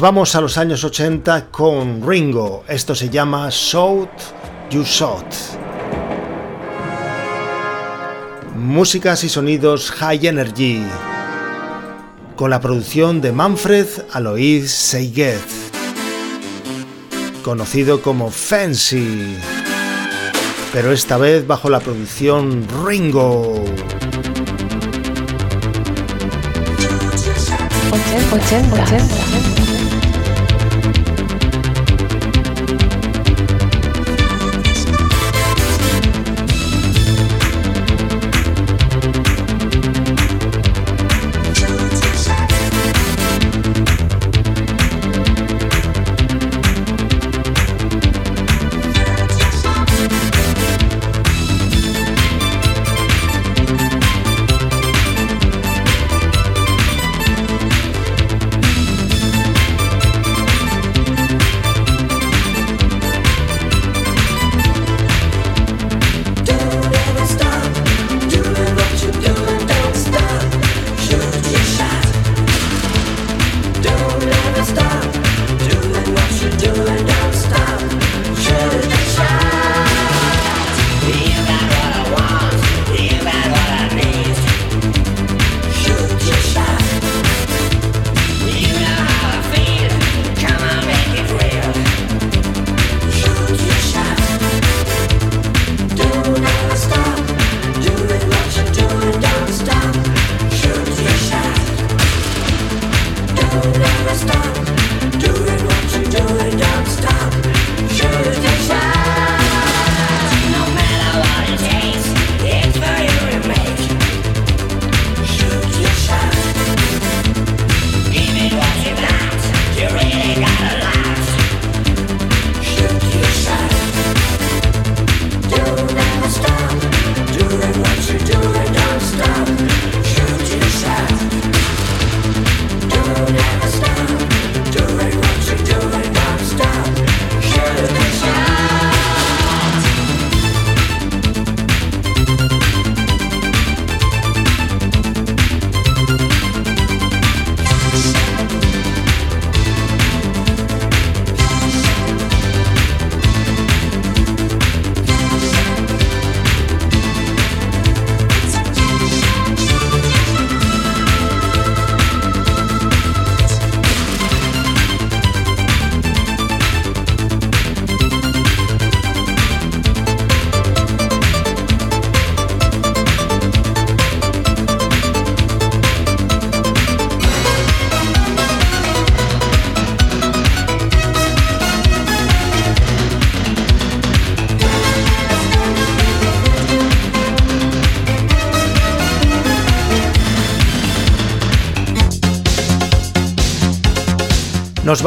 Vamos 0.01 0.35
a 0.35 0.41
los 0.41 0.57
años 0.57 0.83
80 0.83 1.51
con 1.51 2.01
Ringo. 2.09 2.65
Esto 2.67 2.95
se 2.95 3.11
llama 3.11 3.51
Shout 3.51 4.09
You 4.71 4.83
Shot. 4.83 5.27
Músicas 8.57 9.25
y 9.25 9.29
sonidos 9.29 9.91
high 9.91 10.27
energy. 10.27 10.83
Con 12.35 12.49
la 12.49 12.63
producción 12.63 13.21
de 13.21 13.33
Manfred 13.33 13.87
Alois 14.15 14.71
Seiget. 14.71 15.39
Conocido 17.45 18.01
como 18.01 18.31
Fancy. 18.31 19.37
Pero 20.73 20.93
esta 20.93 21.19
vez 21.19 21.47
bajo 21.47 21.69
la 21.69 21.81
producción 21.81 22.67
Ringo. 22.87 23.63
80, 28.33 28.83
80. 28.83 29.50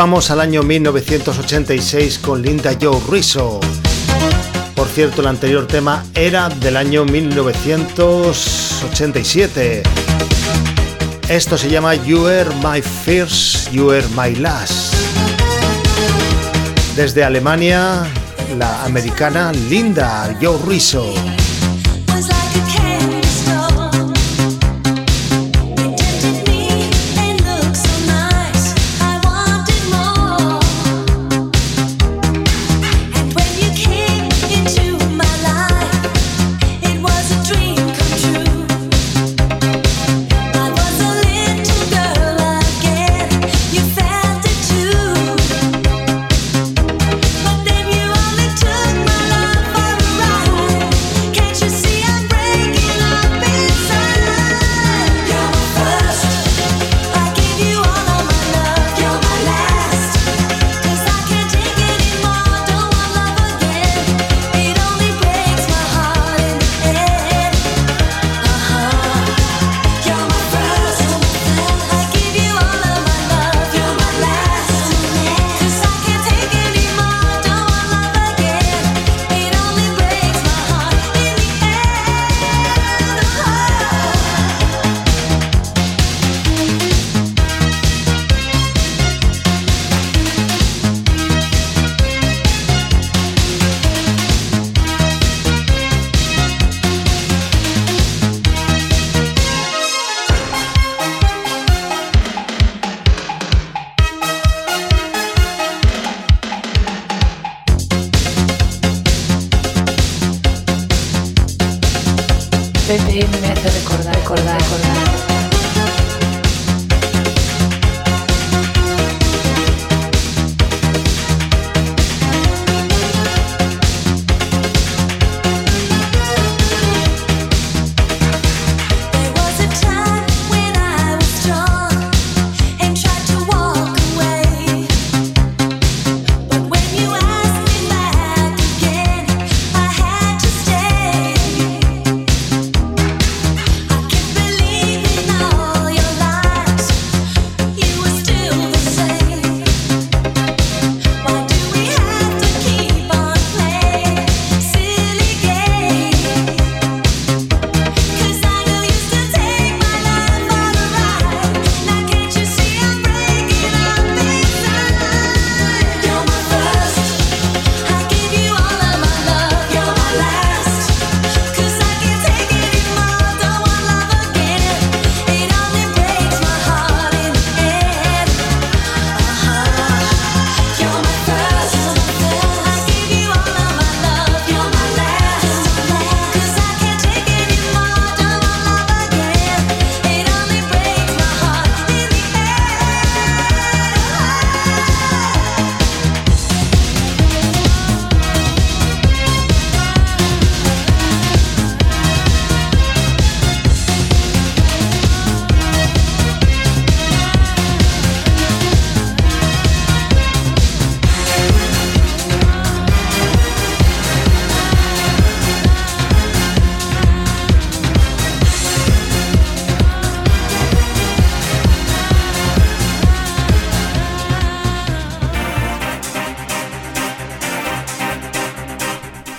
vamos 0.04 0.32
al 0.32 0.42
año 0.42 0.64
1986 0.64 2.20
con 2.20 2.42
Linda 2.42 2.72
Joe 2.82 3.00
Ruiso. 3.08 3.62
Por 4.76 4.90
cierto, 4.90 5.22
el 5.22 5.28
anterior 5.28 5.66
tema 5.66 6.04
era 6.14 6.50
del 6.50 6.76
año 6.76 7.06
1987. 7.06 9.82
Esto 11.30 11.58
se 11.58 11.70
llama 11.70 11.96
You 11.96 12.28
Are 12.28 12.50
My 12.62 12.82
First, 12.82 13.72
You 13.72 13.92
Are 13.92 14.04
My 14.10 14.36
Last. 14.36 14.94
Desde 16.98 17.24
Alemania, 17.24 18.06
la 18.58 18.84
americana 18.84 19.54
Linda 19.54 20.38
Joe 20.42 20.58
Ruiso. 20.66 21.14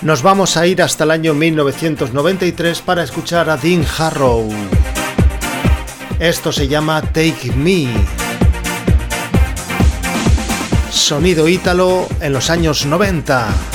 nos 0.05 0.21
vamos 0.21 0.55
a 0.55 0.67
ir 0.67 0.83
hasta 0.83 1.03
el 1.03 1.09
año 1.09 1.33
1993 1.33 2.81
para 2.81 3.01
escuchar 3.01 3.49
a 3.49 3.57
Dean 3.57 3.83
Harrow. 3.97 4.47
Esto 6.19 6.51
se 6.51 6.67
llama 6.67 7.01
Take 7.01 7.51
Me. 7.55 7.87
Sonido 10.91 11.47
ítalo 11.47 12.07
en 12.21 12.33
los 12.33 12.51
años 12.51 12.85
90. 12.85 13.74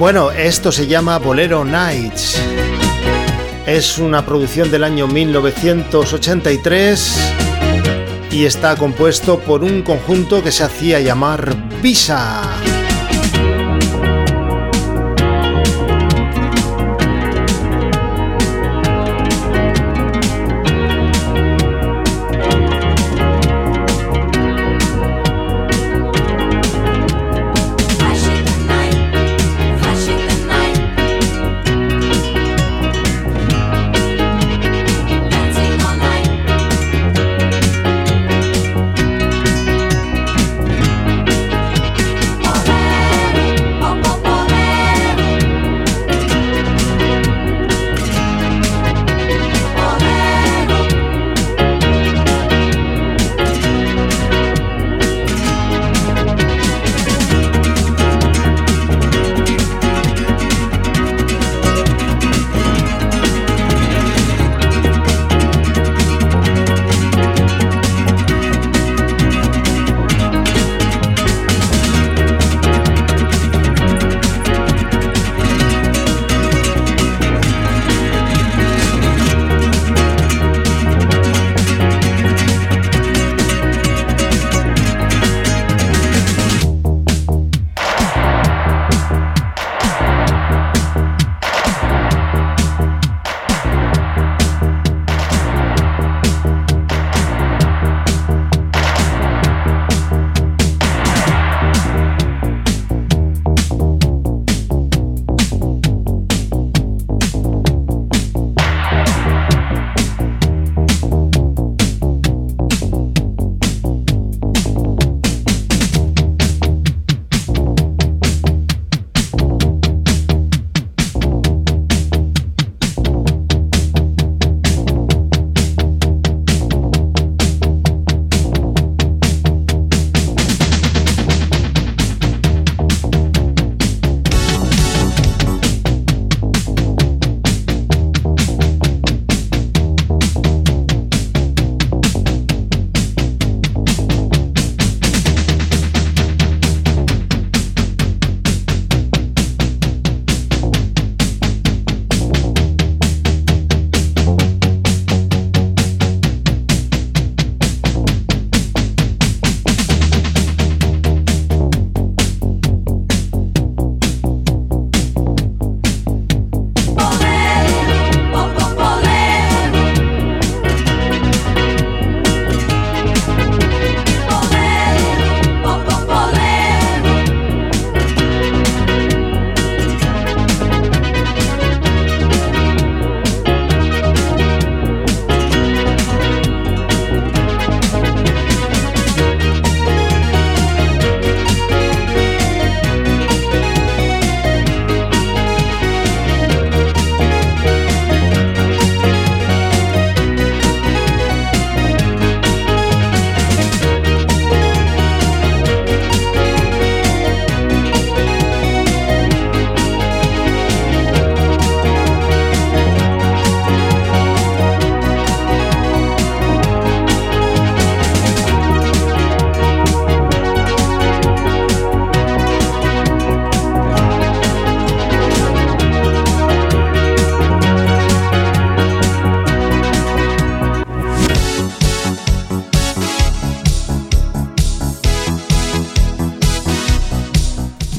Bueno, 0.00 0.30
esto 0.30 0.72
se 0.72 0.86
llama 0.86 1.18
Bolero 1.18 1.62
Nights. 1.62 2.40
Es 3.66 3.98
una 3.98 4.24
producción 4.24 4.70
del 4.70 4.82
año 4.82 5.06
1983 5.06 7.34
y 8.30 8.46
está 8.46 8.76
compuesto 8.76 9.40
por 9.40 9.62
un 9.62 9.82
conjunto 9.82 10.42
que 10.42 10.52
se 10.52 10.64
hacía 10.64 11.00
llamar 11.00 11.54
Visa. 11.82 12.59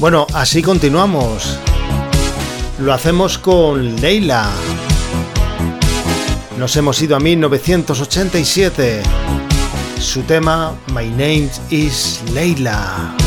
Bueno, 0.02 0.26
así 0.34 0.62
continuamos. 0.62 1.60
Lo 2.80 2.92
hacemos 2.92 3.38
con 3.38 4.00
Leila. 4.00 4.50
Nos 6.58 6.74
hemos 6.74 7.00
ido 7.00 7.14
a 7.14 7.20
1987. 7.20 9.00
Su 10.00 10.22
tema 10.22 10.74
My 10.92 11.08
Name 11.08 11.48
is 11.70 12.20
Leila. 12.34 13.21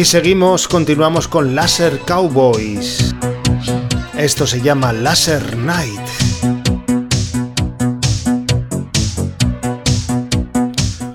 Y 0.00 0.06
seguimos, 0.06 0.66
continuamos 0.66 1.28
con 1.28 1.54
Laser 1.54 1.98
Cowboys. 2.06 3.14
Esto 4.16 4.46
se 4.46 4.62
llama 4.62 4.94
Laser 4.94 5.58
Night. 5.58 6.00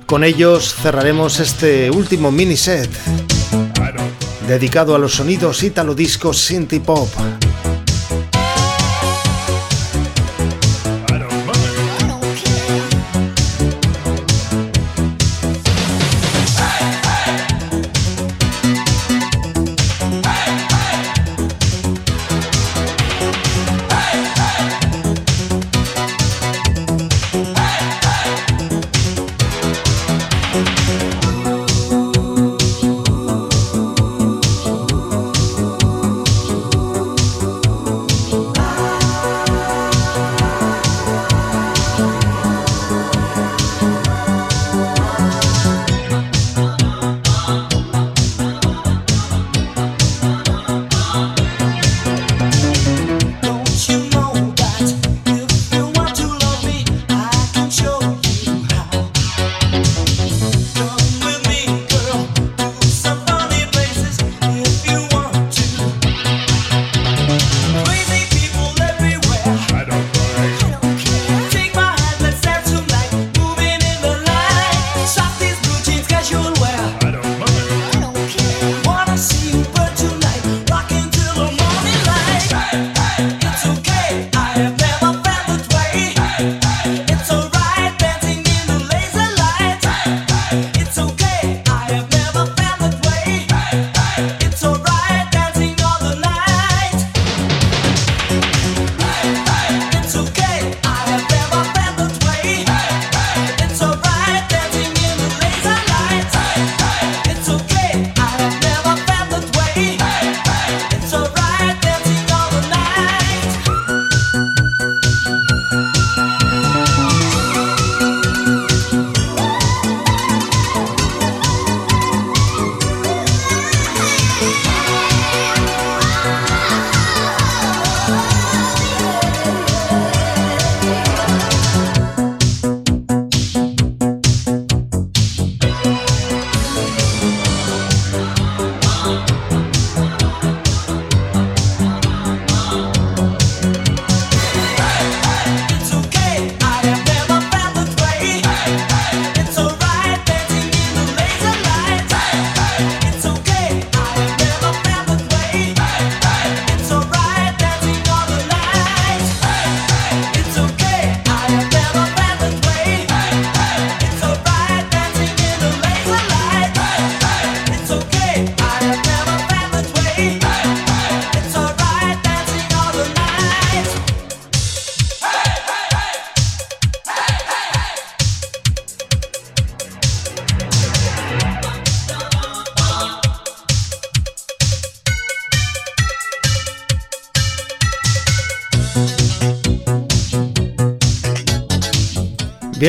Con 0.06 0.24
ellos 0.24 0.76
cerraremos 0.76 1.40
este 1.40 1.90
último 1.90 2.32
mini 2.32 2.56
set 2.56 2.91
dedicado 4.48 4.94
a 4.94 4.99
los 4.99 5.16
sonidos 5.16 5.64
italo 5.64 5.95
disco 5.95 6.32
synth 6.32 6.80
pop. 6.82 7.10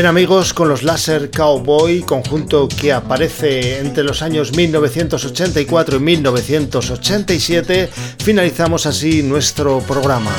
Amigos, 0.07 0.55
con 0.55 0.69
los 0.69 0.85
Laser 0.85 1.31
Cowboy, 1.33 2.03
conjunto 2.03 2.69
que 2.69 2.93
aparece 2.93 3.81
entre 3.81 4.05
los 4.05 4.23
años 4.23 4.55
1984 4.57 5.97
y 5.97 6.01
1987, 6.01 7.91
finalizamos 8.23 8.87
así 8.87 9.25
nuestro 9.25 9.81
programa. 9.81 10.31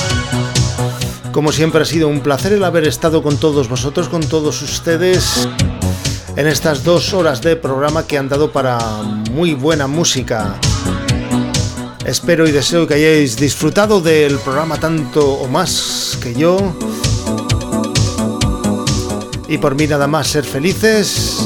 Como 1.33 1.51
siempre 1.51 1.81
ha 1.81 1.85
sido 1.85 2.07
un 2.07 2.21
placer 2.21 2.53
el 2.53 2.63
haber 2.63 2.87
estado 2.87 3.21
con 3.21 3.37
todos 3.37 3.67
vosotros, 3.67 4.07
con 4.07 4.21
todos 4.21 4.61
ustedes, 4.61 5.49
en 6.37 6.47
estas 6.47 6.85
dos 6.85 7.13
horas 7.13 7.41
de 7.41 7.57
programa 7.57 8.07
que 8.07 8.17
han 8.17 8.29
dado 8.29 8.53
para 8.53 8.79
muy 9.31 9.53
buena 9.53 9.87
música. 9.87 10.55
Espero 12.05 12.47
y 12.47 12.51
deseo 12.51 12.87
que 12.87 12.93
hayáis 12.93 13.35
disfrutado 13.35 13.99
del 13.99 14.39
programa 14.39 14.79
tanto 14.79 15.33
o 15.33 15.47
más 15.49 16.17
que 16.23 16.33
yo. 16.33 16.73
Y 19.47 19.57
por 19.57 19.75
mí 19.75 19.87
nada 19.87 20.07
más 20.07 20.27
ser 20.27 20.43
felices. 20.43 21.37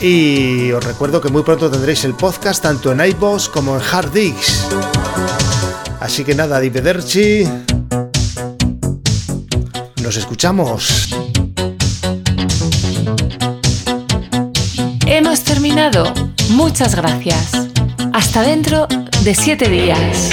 Y 0.00 0.72
os 0.72 0.82
recuerdo 0.82 1.20
que 1.20 1.28
muy 1.28 1.42
pronto 1.42 1.70
tendréis 1.70 2.04
el 2.04 2.14
podcast 2.14 2.62
tanto 2.62 2.92
en 2.92 3.00
iVoox 3.00 3.48
como 3.48 3.76
en 3.76 3.80
Hardix. 3.80 4.66
Así 6.00 6.24
que 6.24 6.34
nada, 6.34 6.58
Divederci. 6.58 7.46
Nos 10.02 10.16
escuchamos. 10.16 11.08
Hemos 15.06 15.44
terminado. 15.44 16.12
Muchas 16.50 16.96
gracias. 16.96 17.68
Hasta 18.12 18.42
dentro 18.42 18.88
de 19.22 19.34
siete 19.34 19.68
días. 19.68 20.30